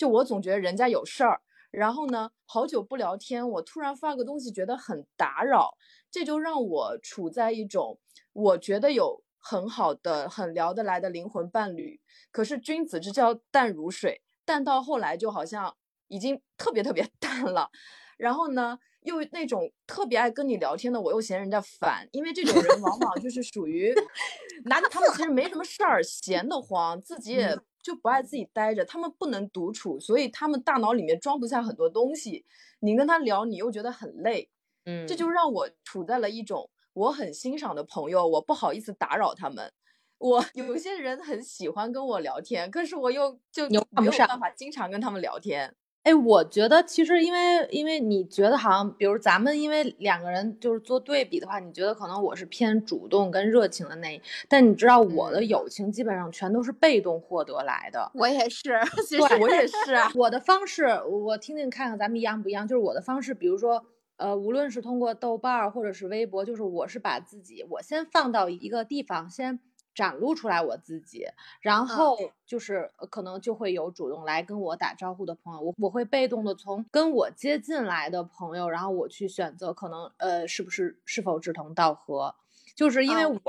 [0.02, 5.78] 就我总觉得人家有事儿，然后呢，好久不聊天，我突然发个东西觉得很打扰，
[6.10, 7.99] 这就让我处在一种
[8.34, 14.24] 我觉得有很好的、很聊得来的灵魂伴侣，可是君子之交淡如水。
[14.43, 15.78] 淡到后来就好像
[16.08, 17.70] 已经特别特别 淡了，
[18.18, 23.93] 然后呢，又那种特别爱跟你聊天的，我又嫌人家烦，因为这种人往往就是属于
[24.66, 32.46] 男，他们其实没什么事儿，闲得慌，自己也就不爱自己待着，他们不能独处，所以他们大脑里面装不下很多东西，
[32.80, 34.50] 你跟他聊，你又觉得很累，
[34.86, 39.72] 嗯，这就让我处在了一种我很欣赏的朋友，我不好意思打扰他们。
[40.18, 45.76] 我 有些人很喜欢跟我聊天，可是我又就没有办法经常跟他们聊天。
[46.04, 58.12] 哎，我觉得其实因为因为你觉得好像，比如咱们因为两个人就是做对比的话，你觉得可能我是偏主动跟热情的那一，但你知道我的友情基本上全都是被动获得来的。
[58.16, 58.80] 我也是，
[59.12, 60.12] 对，我也是啊。
[60.16, 62.68] 我的方式，我听听看看咱们一样不一样。
[62.68, 63.86] 就是我的方式，比如说，
[64.18, 69.60] 呃，无论是通过豆瓣或者是微博，就是我是把自己我先放到一个地方先。
[69.94, 71.26] 展露出来我自己，
[71.60, 82.34] 然后就是可能就会有主动来跟我打招呼的朋友，我我会被动的从跟我接近来的朋友，然后我去选择可能呃是不是是否志同道合。
[82.76, 83.40] 就是因为我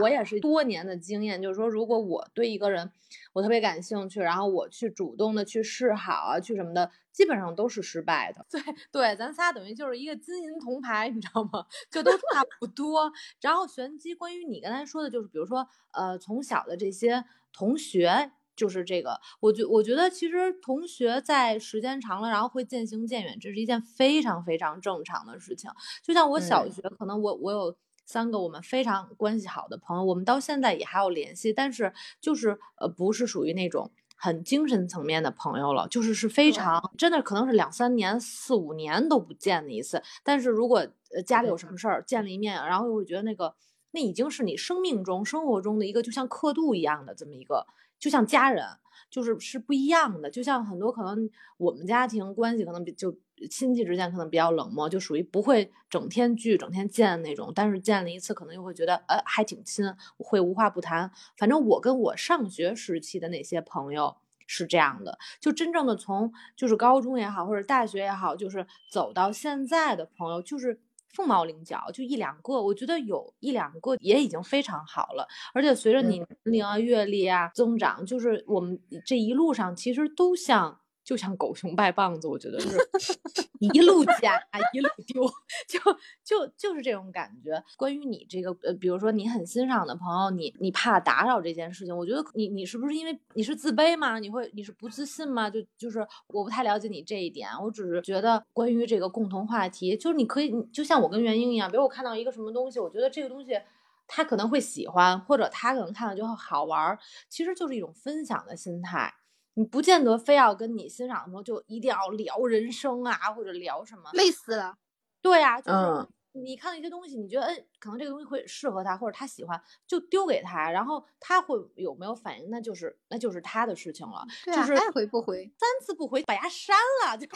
[0.00, 2.90] 我也是多年的经验，就是说，如果我对一个人
[3.32, 8.44] 我特别感兴趣，然后我去主动的去示好啊，去什么的，基本上都是失败的。
[8.50, 8.60] 对
[8.90, 11.66] 对，咱仨等于就是一个金银铜牌，你知道吗？
[11.90, 13.12] 就都差不多。
[13.40, 25.70] 然后玄机，关于你刚才说的，就是比如说，呃，从小的这些同学，就是这个，我觉我觉得其实同学在时间长了，然后会渐行渐远，这是一件非常非常正常的事情。
[26.02, 27.76] 就像我小学，可能我我有。
[28.12, 31.90] 三个我们非常关系好的朋友，我们到现在也还有联系，但是
[32.20, 40.02] 就是呃不是属于那种很精神层面的朋友了，就是是非常真的可能是两三年、四五年都不见的一次。
[40.22, 43.54] 但是如果呃家里有什么事儿见了一面，然后又会觉得那个
[43.92, 47.66] 那已经是你生命中、生活中的一个就像刻度一样的这么一个，
[47.98, 48.66] 就像家人。
[49.10, 53.14] 就是是不一样的，就像很多可能我们家庭关系可能比就
[53.48, 57.52] 亲戚之间可能比较冷漠，就属于不会整天聚、整天见那种。
[57.54, 59.84] 但是见了一次，可能又会觉得呃还挺亲，
[60.18, 61.10] 会无话不谈。
[61.36, 64.16] 反正我跟我上学时期的那些朋友
[64.46, 70.80] 是这样的，就真正的从就是高中也好，或者大学也好，就是走到现在的朋友，就是。
[71.14, 75.28] 凤毛麟角，就一两个，我觉得有一两个也已经非常好了。
[75.52, 80.80] 而且随着你年龄啊、阅历啊增长，就是我们这一路上其实都像。
[81.04, 82.76] 就像狗熊掰棒子，我觉得是
[83.58, 84.32] 一路 捡
[84.72, 85.26] 一路丢，
[85.68, 85.78] 就
[86.24, 87.62] 就就是这种感觉。
[87.76, 94.18] 关于你这个呃，比如说你很欣赏的朋友，你你怕打扰这件事情，我觉得你你是不是因为你是自卑吗？
[94.18, 95.50] 你会你是不自信吗？
[95.50, 103.60] 就就是我不太了解你这一点，我只是觉得关于这个共同话题，就是你可以就像我跟元英一样，比如我看到一个什么东西，我觉得这个东西
[104.06, 106.98] 他可能会喜欢，或者他可能看了就会好玩，
[107.28, 109.12] 其实就是一种分享的心态。
[109.54, 114.76] 你不见得非要跟你欣赏的朋友就一定要聊人生啊，或者聊什么，累死了。
[115.20, 124.26] 对呀，就是你看到一些东西，你觉得嗯，可能这个东西会适合他，或者他喜欢，就丢给他，然后他会有没有反应，那就是那就是他的事情了。
[124.46, 126.74] 就是爱回不回，三次不回把牙删
[127.04, 127.28] 了，就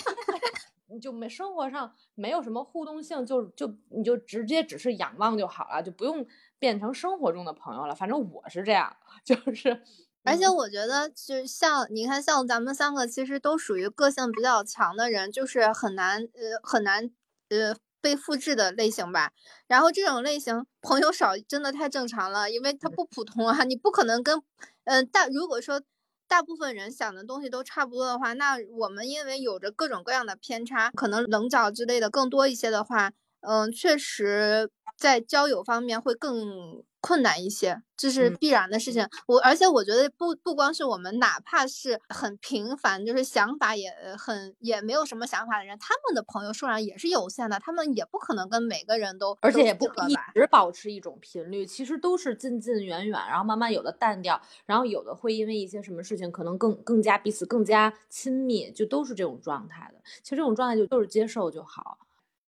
[0.88, 6.26] 你就没生活上没有什么互动性，就就你就直接只是仰望就好了，就不用
[6.58, 7.94] 变成生活中的朋友了。
[7.94, 9.82] 反正我是这样， 就是。
[10.26, 17.10] 而且我觉得，就像你看，像咱们三个其实都属于个性比较强的人，就是很难呃很难
[17.48, 19.30] 呃被复制的类型吧。
[19.66, 23.64] 然后这种类型朋友少，真的太正常了，因为他不普通啊。
[23.64, 24.42] 你不可能跟
[24.84, 25.80] 嗯大如果说
[26.28, 33.12] 大部分人想的东西都差不多的话，那我们因为有着各种各样的偏差，可能棱角之类的更多一些的话，
[33.46, 36.82] 嗯，确实在交友方面会更。
[36.98, 39.06] 困难一些，这是必然的事情。
[39.28, 60.00] 我而且我觉得不不光是我们，哪怕是很平凡，就是想法也很也没有什么想法的人，他们的朋友数量也是有限的，他们也不可能跟每个人都，而且也不一直保持一种频率，其实都是近近远远，然后慢慢有的淡掉，然后有的会因为一些什么事情，可能更更加彼此更加亲密，就都是这种状态的。
[60.24, 61.98] 其实这种状态就都是接受就好。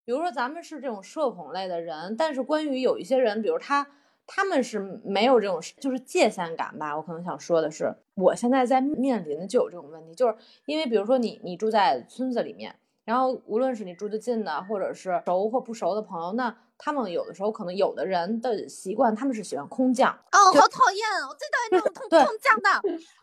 [0.06, 3.86] 比如说咱们是这种社恐类的人，但是关于有一些人，比如他。
[4.28, 6.96] 他们是没有这种就是界限感吧。
[6.96, 10.34] 我可能想说的是，我现在在面临的就有这种问题，就是
[10.64, 12.74] 因为比如说你你住在村子里面，
[13.06, 16.54] 然后无论是你住得近的，或者是熟或不熟的朋友，那。
[16.78, 21.02] 他们有的时候可能有的人的习惯，他们是喜欢空降哦，好讨厌！
[21.26, 22.68] 我最讨厌这种空 空降的。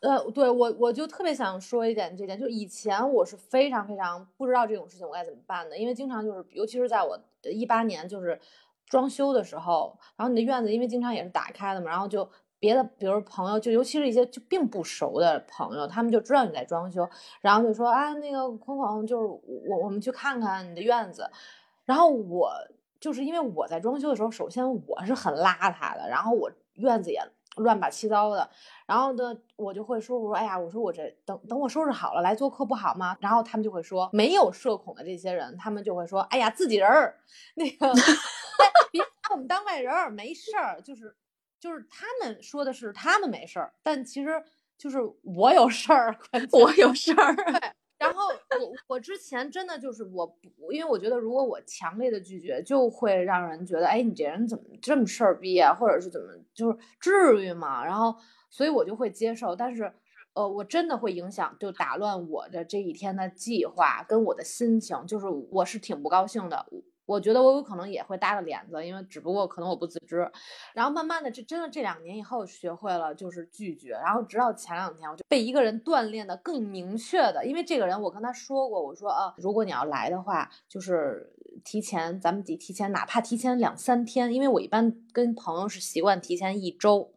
[0.01, 8.41] 呃，对我我就特别想说一点，这点就以前我是非常非常不知道这种事情我该怎么办的，因为经常就是，尤其是在我一八年就是
[8.87, 12.27] 装修的时候，然后你的院子因为经常也是打开的嘛，然后就
[12.63, 17.05] 别的比如朋友，就尤其是一些就并不熟的朋友，他们就知道你在装修，
[17.41, 21.29] 然后就说啊，那个空空就是我我们去看看你的院子，
[21.83, 22.49] 然后我。
[23.03, 27.21] 就是因为我在装修的时候，首先我是很邋遢的，然后我院子也
[27.57, 28.49] 乱八七糟的，
[28.85, 33.17] 然后呢，我就会说，我说，哎呀，我说我这等等我收拾好了来做客不好吗？
[33.19, 37.17] 然后他们就会说，没有社恐的这些人，他们就会说，哎呀，自己人儿，
[37.55, 37.93] 那个
[38.93, 41.13] 别把我们当外人儿，没事儿，就是
[41.63, 44.43] 就是他们说的是他们没事儿，但其实
[44.77, 46.13] 就是我有事儿，
[46.51, 47.33] 我有事儿。
[47.97, 48.27] 然后
[48.59, 50.37] 我我之前真的就是我，
[50.73, 57.85] 因为我觉得如果我强烈的拒绝，就会让人觉得，哎，你这人怎么这么事儿逼啊，或者是怎么，就是至于吗？
[57.85, 58.13] 然后
[58.49, 59.89] 所以我就会接受，但是
[60.33, 66.65] 呃，我真的会影响，就打乱我的这一天的计划跟我的心情，就是我是挺不高兴的。
[67.05, 70.31] 我觉得我有可能也会搭个脸子，因为只不过可能我不自知。
[70.73, 73.91] 然后慢慢的，这真的这两年以后学会了就是拒绝。
[73.91, 81.33] 然后直到前两天，我就被一个人锻炼的更明确的，因为这个人我跟他说过，我说啊，如果你要来的话，就是
[81.65, 87.13] 提前，咱们得提前，哪怕提前两三天，因为我一般跟朋友是习惯提前一周。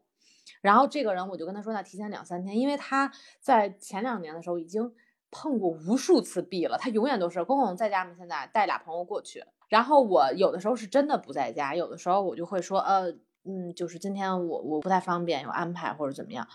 [0.62, 4.92] 然后这个人我就跟他说，那提前两三天，因为他在前两年的时候已经
[5.30, 8.12] 碰过无数次壁了，他永远都是公公在家吗？
[8.18, 9.44] 现在带俩朋友过去。
[9.68, 13.10] 然后我有的时候是真的不在家，有的时候我就会说，呃，
[13.44, 16.46] 嗯，就是今天我我不太方便，有安排或者怎么样。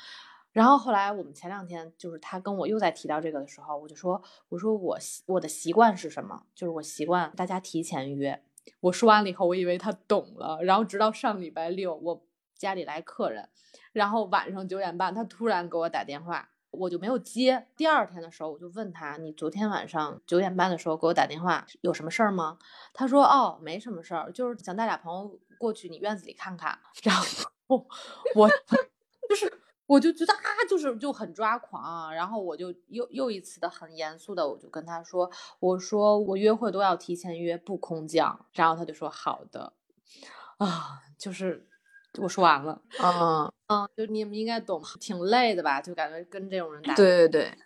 [0.51, 6.43] 然后后来我们前两天就是他跟我又在提到这个的时候，我就说，我说我我的习惯是什么？
[6.53, 8.41] 就是我习惯大家提前约。
[8.81, 10.59] 我说完了以后，我以为他懂了。
[10.61, 12.23] 然后直到上礼拜六，我
[12.55, 13.49] 家里来客人，
[13.93, 16.49] 然后晚上九点半，他突然给我打电话。
[16.71, 17.67] 我就没有接。
[17.75, 22.57] 第二天的时候，我就问他：“你昨天晚上九点半的时候给我打电话，有什么事儿吗？”
[22.93, 27.15] 他说：“哦，没什么事儿，就是想带俩朋友过去你院子里看看。”然
[27.67, 27.85] 后
[28.35, 28.49] 我
[29.29, 32.13] 就是，我就觉得啊，就是就很抓狂。
[32.13, 39.73] 然后我就又又一次的很严肃的，我就跟他说：“我说我约会都要提前约，不空降。”然后他就说：“好的。”
[40.57, 41.67] 啊，就是。
[42.19, 45.81] 我说完了，嗯嗯，就你们应该懂，挺累的吧？
[45.81, 47.57] 就感觉跟这种人打，对对对，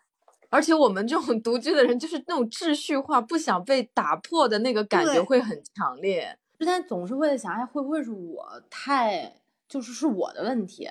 [0.49, 6.37] 而且我们这种 独居的人，就是那种秩序化、不想被打破的那个感觉会很强烈。
[6.59, 9.35] 之前总是会在想，哎，会不会是我太，
[9.67, 10.87] 就是是我的问题？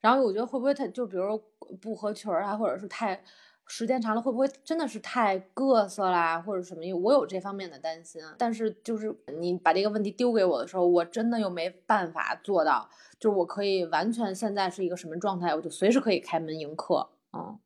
[0.00, 1.38] 然后我觉得会不会太，就比如说
[1.80, 3.22] 不合群啊，或者是太。
[3.68, 6.80] 时间长了会不会真的是太各色啦，或者什么？
[6.94, 8.20] 我有这方面的担心。
[8.38, 12.88] 但是就是你把这个问题丢给我的时候，我真的又没办法做到，
[13.20, 17.10] 就是我可以完全现在是一个什么状态，我就随时可以开门迎客。
[17.34, 17.58] 嗯，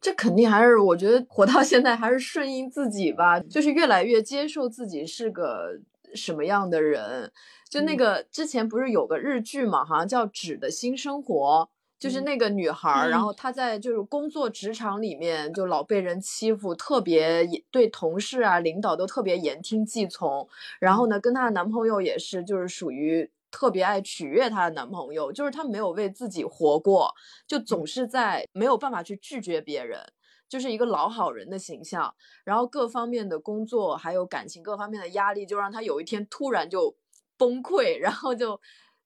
[0.00, 5.78] 这肯定还是我觉得活到现在还是顺应自己吧，就是越来越接受自己是个
[6.14, 7.30] 什么样的人。
[7.68, 11.68] 就那个之前不是有个日剧嘛，好像叫《纸的新生活》。
[12.04, 20.46] 就是那个女孩儿，然后她在就是工作职场里面就老被人欺负，特别对同事啊、领导都特别言听计从。
[20.78, 27.10] 然后呢，跟她的男朋友也是，就是属于特别爱取悦她的男朋友，就是她没有为自己活过，
[27.46, 29.98] 就总是在没有办法去拒绝别人，
[30.46, 32.14] 就是一个老好人的形象。
[32.44, 36.94] 然后各方面的工作还有感情各方面的压力，就让她有一天突然就
[37.38, 38.60] 崩溃，然后就。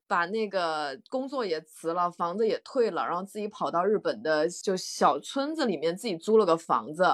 [0.09, 7.05] 把那个工作也辞了，房子也退了，然后自己跑到日本的就小村子里面自己租了个房子，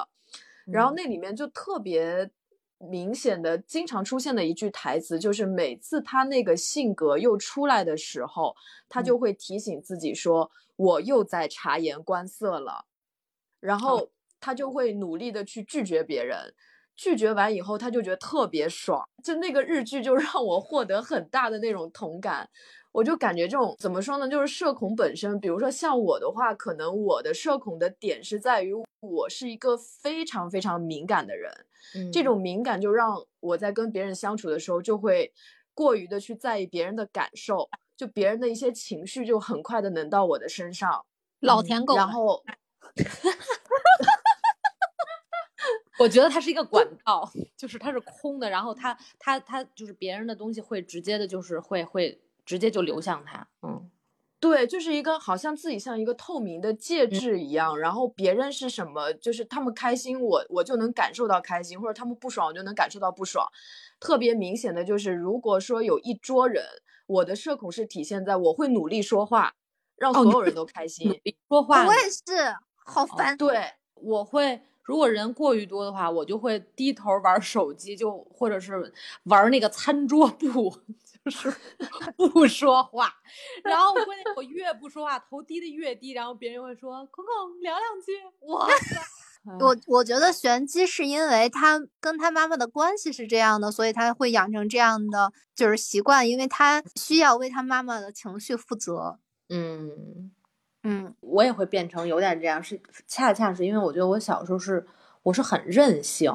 [0.64, 2.30] 然后那里面就特别
[2.78, 8.54] 明显的经常出现的一句台词，就是每次他那个性格又出来的时候，
[8.88, 12.86] 他就会提醒自己说：“我又在察言观色了。”
[13.58, 16.54] 然后他就会努力的去拒绝别人，
[16.94, 22.50] 拒绝完以后他就觉得特别爽，就那个日剧就让我获得很大的那种同感。
[22.94, 24.28] 我就感觉这种怎么说呢？
[24.28, 31.52] 就是社恐本身，比如说像我的话，可能我的社恐的点是在于我是一个非常非常敏感的人，
[32.12, 35.32] 这种敏感就让我在跟别人相处的时候，就会
[35.74, 41.04] 过于的去在意别人的感受，就别人的一些情绪就很快的能到我的身上。
[41.40, 41.96] 老舔狗。
[41.96, 42.44] 然后
[45.98, 52.20] 我觉得它是一个管道，就是它是空的，然后它它它就是别人的东西会直接的，就是会会。
[52.44, 53.48] 直接就流向他。
[53.62, 53.90] 嗯，
[54.40, 63.46] 对，就是一个好像自己像一个透明的介嗯质一样，然后别人是什么，就是他们开心，我我就能感受到开心，或者他们不爽，我就能感受到不爽。
[63.98, 66.64] 特别明显的就是，如果说有一桌人，
[67.06, 69.54] 我的社恐是体现在我会努力说话，
[69.96, 71.20] 让所有人都开心。
[71.48, 72.54] 说话我也是，
[72.84, 73.34] 好烦。
[73.38, 78.92] 对，我会，如果人过于多的话，我就会低头玩手机，就或者是
[79.24, 80.76] 玩那个餐桌布，
[81.24, 81.52] 就是
[82.32, 83.12] 不说话。
[83.62, 88.12] 然后关键我越不说话，头低的越低，然后别人会说：“孔孔聊两句。”
[88.48, 89.00] 哇塞，
[89.60, 99.18] 我我觉得玄机是因为他跟他妈妈的关系是这样的，所以他会养成这样的就是习惯，因为他需要为他妈妈的情绪负责。
[99.50, 100.32] 嗯，
[100.82, 104.86] 嗯，我也会变成有点这样，是恰恰是因为我觉得我小时候是
[105.24, 106.32] 我是很任性，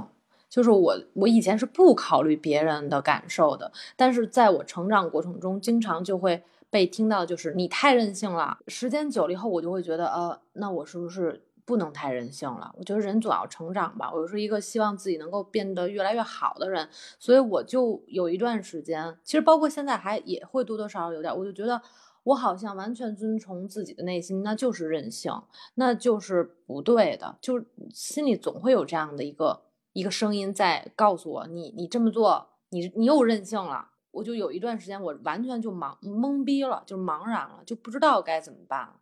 [0.50, 8.58] 就是我我以前是不考虑别人的感受的，但是在我成长过程中，经常就会被听到就是你太任性了。
[8.68, 12.74] 时间久了以后，我就会觉得呃，那我是不是不能太任性了？
[12.78, 16.90] 我觉得人总要成长吧，我是一个希望自己能够变得越来越好的人，
[17.20, 21.82] 所以我就有一段时间，其实包括现在还也会多多少少有点，我就觉得。
[22.24, 25.32] 我好像完全遵从自己的内心，那就是任性，
[25.76, 29.62] 那就是不对的，就是心里总会有这样的一个
[30.00, 33.90] 一个声音在告诉我，你你这么做，你你又任性了。
[34.12, 38.96] 我就有一段时间，我完全就茫懵逼了，就茫然了，就不知道该怎么办了。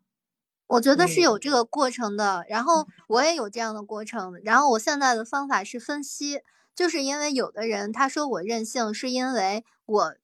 [0.68, 6.42] 我觉得是嗯有这个过程的，然后我也有这样的过程，然后我现在的方法是分析，
[6.76, 10.16] 就是因为有的人他说我任性，是因为我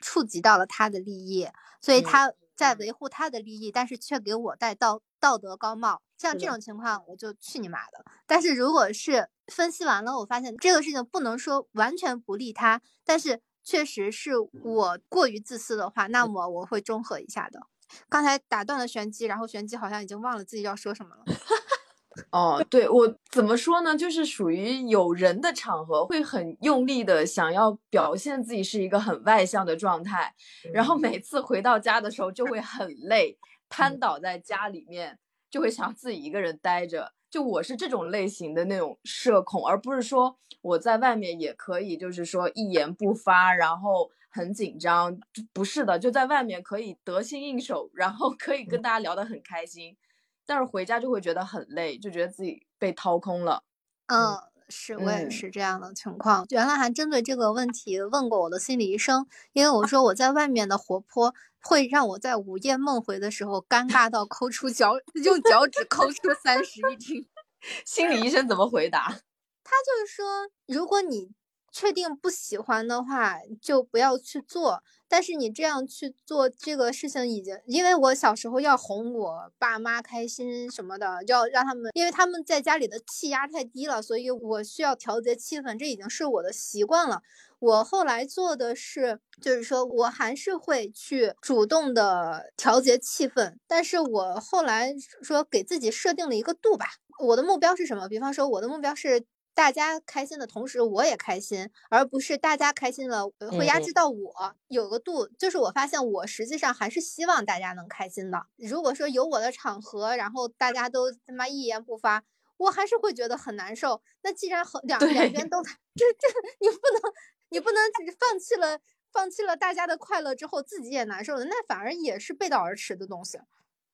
[0.00, 1.48] 触及到了他的利益，
[1.80, 8.04] 所以嗯他在维护他的利益，但是却给我戴道道德高帽，像这种情况我就去你妈的。
[8.26, 14.32] 但是如果是分析完了，我发现这个事情不能说完全不利他，但是确实是
[14.64, 17.60] 我过于自私的话，那么我会中和一下的。
[18.08, 21.24] 刚才打断了玄机，然后玄机好像已经忘了自己要说什么了。
[22.30, 23.96] 哦，对我怎么说呢？
[23.96, 30.34] 就是属于有人的场合，会很用力的想要表现自己是一个很外向的状态，
[30.74, 33.38] 然后每次回到家的时候就会很累，
[33.72, 35.18] 瘫倒在家里面，
[35.50, 37.14] 就会想自己一个人待着。
[37.30, 45.18] 就我是这种类型的那种社恐，而不是说我在外面也可以，就是说一言不发，然后很紧张。
[45.54, 49.96] 不是的，就在外面可以得心应手，然后可以跟大家聊得很开心。
[50.44, 53.62] 但是回家就会觉得很累，就觉得自己被掏空了。
[54.08, 54.36] 嗯，
[54.68, 56.44] 是我也嗯是这样的情况。
[56.50, 64.94] 原来还针对这个问题问过我的心理医生，因为我说我在外面的活泼会让我在午夜梦回的时候尴尬到抠出脚，
[65.24, 67.26] 用脚趾抠出三室一厅。
[67.86, 69.20] 心理医生怎么回答？
[69.64, 71.30] 他就是说，如果你
[71.70, 74.82] 确定不喜欢的话，就不要去做。
[75.08, 87.22] 但是你这样去做这个事情，已经因为我小时候要哄我爸妈开心什么的，要让他们，因为他们在家里的气压太低了，所以我需要调节气氛，这已经是我的习惯了。
[87.62, 96.86] 我后来做的是，就是说我还是会去主动的调节气氛，但是我后来说给自己设定了一个度吧。
[97.20, 98.08] 我的目标是什么？
[98.08, 99.24] 比方说，我的目标是
[99.54, 104.56] 大家开心的同时我也开心，而不是大家开心了呃会压制到我。
[104.66, 108.44] 有个度，就是我发现我实际上还是希望大家能开心的。
[108.56, 112.24] 如果说有我的场合，然后大家都他妈一言不发。
[112.58, 114.02] 我还是会觉得很难受。
[114.22, 115.60] 那既然和两两边都，
[115.94, 116.28] 这这
[116.60, 117.12] 你不能
[117.52, 117.80] 你不能
[118.18, 118.80] 放弃了
[119.12, 123.38] 放弃了大家的快乐之后自己也难受了，那反而也是背道而驰的东西。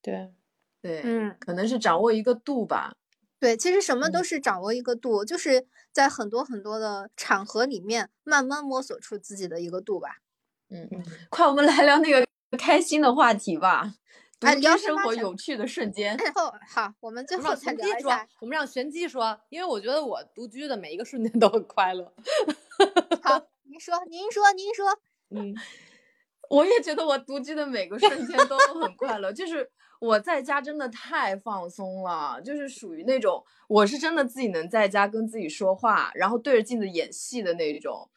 [0.01, 0.33] 对
[0.81, 2.95] 对，嗯，可能是掌握一个度吧。
[3.41, 10.19] 对，其实什么嗯都是掌握一个度，就是在很多很多的场合里面慢慢摸索出自己的一个度吧。
[10.71, 12.27] 嗯嗯，快，我们来聊那个
[12.57, 13.95] 开心的话题吧。
[14.41, 16.17] 哎独居生活有趣的瞬间。
[16.17, 22.13] 最后好，我们最后再玄机说聊一下。，我们让玄机说，因为我觉得我独居的每一个瞬间都很快乐。
[23.23, 24.87] 好， 您说，您说，您说。
[25.31, 25.55] 嗯，
[26.51, 29.69] 我也觉得我独居的每个瞬间都很快乐，就是
[30.01, 38.09] 我在家真的太放松了，就是属于那种我是真的自己能在家跟自己说话，然后对着镜子演戏的那种，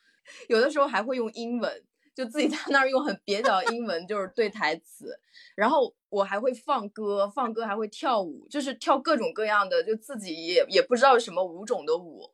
[0.47, 5.17] 有的时候还会用英文，就自己在那儿用很蹩脚的英文就是对台词，
[5.55, 12.29] 然后我还会放歌，放歌还会跳舞，就是跳各种各样的，就自己也也不知道什么舞种的舞，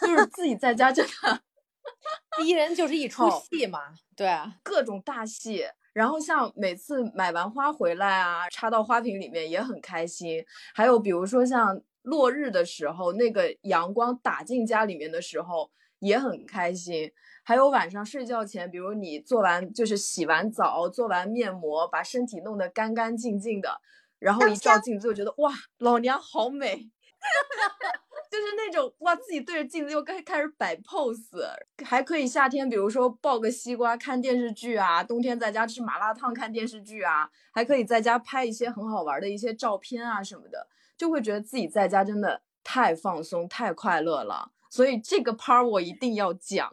[0.00, 1.42] 就是自己在家真的。
[2.36, 3.80] 第一人就是一出戏嘛，
[4.14, 5.64] 对啊，各种大戏，
[5.94, 10.44] 然后像每次买完花回来啊，插到花瓶里面也很开心。
[10.74, 17.10] 还有比如说像落日的时候，那个阳光打进家里面的时候，也很开心。
[17.48, 23.80] 还有晚上睡觉前，比如你做完就是洗完澡、做完面膜，把身体弄得干干净净的，
[24.18, 26.76] 然后一照镜子就觉得哇，老娘好美，
[28.30, 31.42] 就是那种哇，自己对着镜子又开开始摆 pose，
[31.82, 40.68] 还可以夏天比如说抱个西瓜看电视剧啊，冬天在家吃麻辣烫看电视剧啊，还可以在家拍一些很好玩的一些照片啊什么的，
[40.98, 44.50] 就会觉得自己在家真的太放松、太快乐了。
[44.70, 46.70] 所以这个 part 我一定要讲，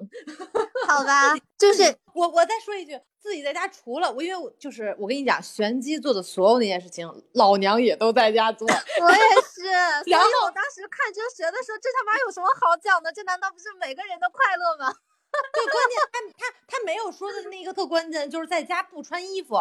[0.86, 1.36] 好吧？
[1.58, 8.68] 就是我我再说一句，自己在家除了我，因为我就是我跟你讲，玄机做的所有那件事情，老娘也都在家做。
[9.02, 9.64] 我也是。
[10.10, 13.12] 然后我当时看哲学的时候，这他妈有什么好讲的？
[13.12, 14.94] 这难道不是每个人的快乐吗？
[15.52, 16.00] 对，关键
[16.38, 19.56] 他他他没有说的那个特关键，就是在家不穿衣服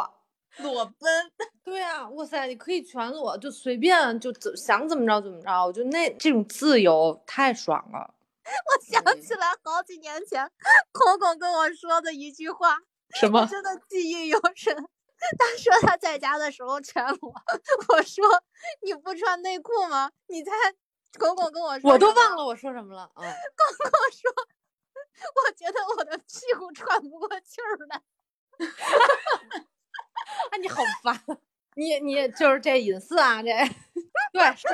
[0.58, 1.32] 裸奔。
[1.64, 8.13] 对啊，哇塞，你可以全裸，就随便就怎想怎么着怎么着，我觉得那这种自由太爽了。
[8.66, 10.50] 我想起来好几年前，
[10.92, 12.78] 孔孔跟我说的一句话，
[13.14, 13.46] 什么？
[13.46, 14.74] 真的记忆犹深。
[15.38, 17.32] 他说他在家的时候全裸，
[17.88, 18.24] 我说
[18.82, 20.10] 你不穿内裤吗？
[20.26, 20.50] 你猜，
[21.18, 23.10] 孔孔跟我说，我都忘了我说什么了。
[23.14, 23.22] 嗯，
[23.56, 24.30] 孔孔说，
[25.34, 28.02] 我觉得我的屁股喘不过气儿来。
[30.50, 31.18] 啊，你好烦，
[31.76, 33.48] 你你就是这隐私啊，这
[34.32, 34.68] 对是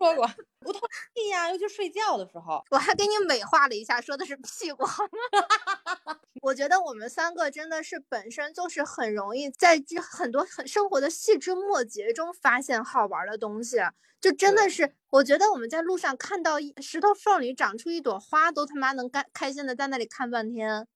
[0.00, 0.26] 说过。
[0.60, 0.80] 不透
[1.14, 2.62] 气呀，尤其睡觉的时候。
[2.70, 4.84] 我还给你美化了一下，说的是屁股。
[6.42, 13.76] 我觉得我们三个真的是本身就是很容易在这很多很生活的细枝末节中发现好玩的东西，
[14.20, 20.86] 就真的是，我觉得我们在路上看到石头缝里长出一朵花，都他妈能干开心的在那里看半天。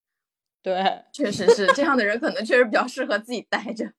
[0.62, 3.93] 对，确实是这样的人，可能确实比较适合自己待着。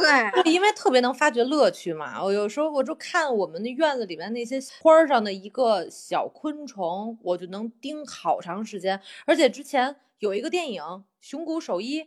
[0.00, 2.22] 对，因为特别能发掘乐趣嘛。
[2.22, 9.00] 我有时候我就看我们的院子里面那些花上的一个小昆虫，我就能盯好长时间。
[9.24, 10.82] 而且之前有一个电影
[11.20, 12.02] 《熊谷守一》，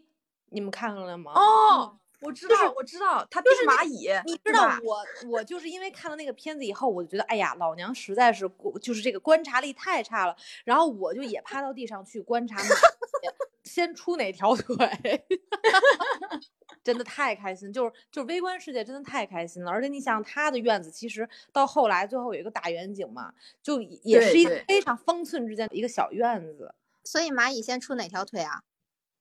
[0.50, 1.32] 你们看了吗？
[1.34, 4.10] 哦，我知道，我知道，他就是蚂蚁。
[4.26, 8.50] 你知道我，我就是因为看了那个片子以后，我就觉得，哎呀，老娘实在是
[8.82, 10.36] 就是这个观察力太差了。
[10.64, 12.68] 然后我就也趴到地上去观察蚂蚁，
[13.64, 14.76] 先出哪条腿。
[16.84, 19.72] 真的太开心，就是就是微观世界真的太开心了。
[19.72, 26.74] 而且你想，他的院子其实到后来最后有一个大远景嘛，就也是一个非常方寸之间的一个小院子。
[27.04, 28.62] 所以蚂蚁先出哪条腿啊？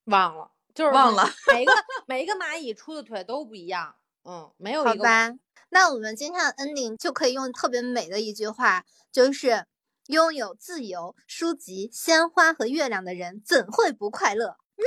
[0.05, 1.29] 忘了，就是忘了。
[1.53, 1.73] 每一个
[2.07, 3.95] 每一个蚂蚁出的腿都不一样。
[4.25, 4.91] 嗯，没有一个。
[4.91, 5.35] 好吧，
[5.71, 9.65] 那我们今天的 ending 就可以用特别美的一句话，就是
[10.07, 14.57] 拥有自由、书籍、鲜花和月亮的人怎会不快乐？
[14.77, 14.85] 嗯，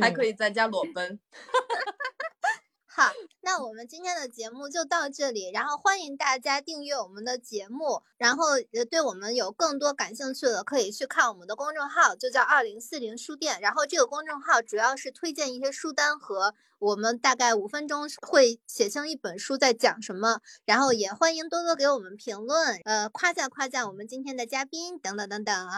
[0.00, 1.18] 还可以在家裸奔。
[2.96, 3.10] 好，
[3.40, 13.60] 那我们今天的节目就到这里，然后欢迎大家订阅我们的节目，然后呃，对我们有更多感兴趣的，可以去看我们的公众号，就叫二零四零书店。
[13.60, 20.38] 然后这个公众号主要是推荐一些书单和我们大概五分钟会写清一本书在讲什么。
[20.64, 25.68] 然后也欢迎多多给我们评论，呃，夸赞夸赞我们今天的嘉宾等等等等。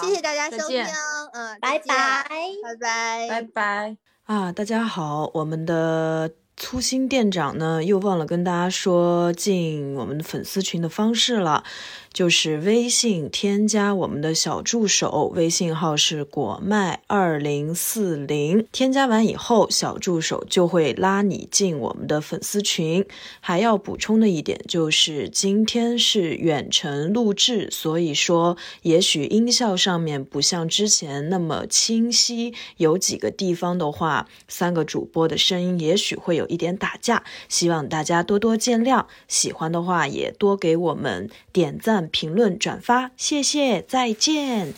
[0.00, 0.86] 谢谢大家收听，
[1.32, 2.28] 嗯，拜拜，
[2.62, 4.52] 拜拜，拜拜啊！
[4.52, 6.30] 大家好，我们的。
[6.62, 11.64] 粗心店长呢，又忘了跟大家说进我们粉丝群的方式了。
[12.12, 18.66] 就是微信添加我们的小助手，微信号是果麦二零四零。
[18.72, 23.06] 添加完以后，小助手就会拉你进我们的粉丝群。
[23.40, 39.06] 还要补充的一点就是，今天是远程录制，所以说也许音效上面不像之前那么清晰，有几个地方的话，三个主播的声音也许会有一点打架，希望大家多多见谅。
[39.28, 41.99] 喜欢的话也多给我们点赞。
[42.08, 44.74] 评论转发，谢谢，再见。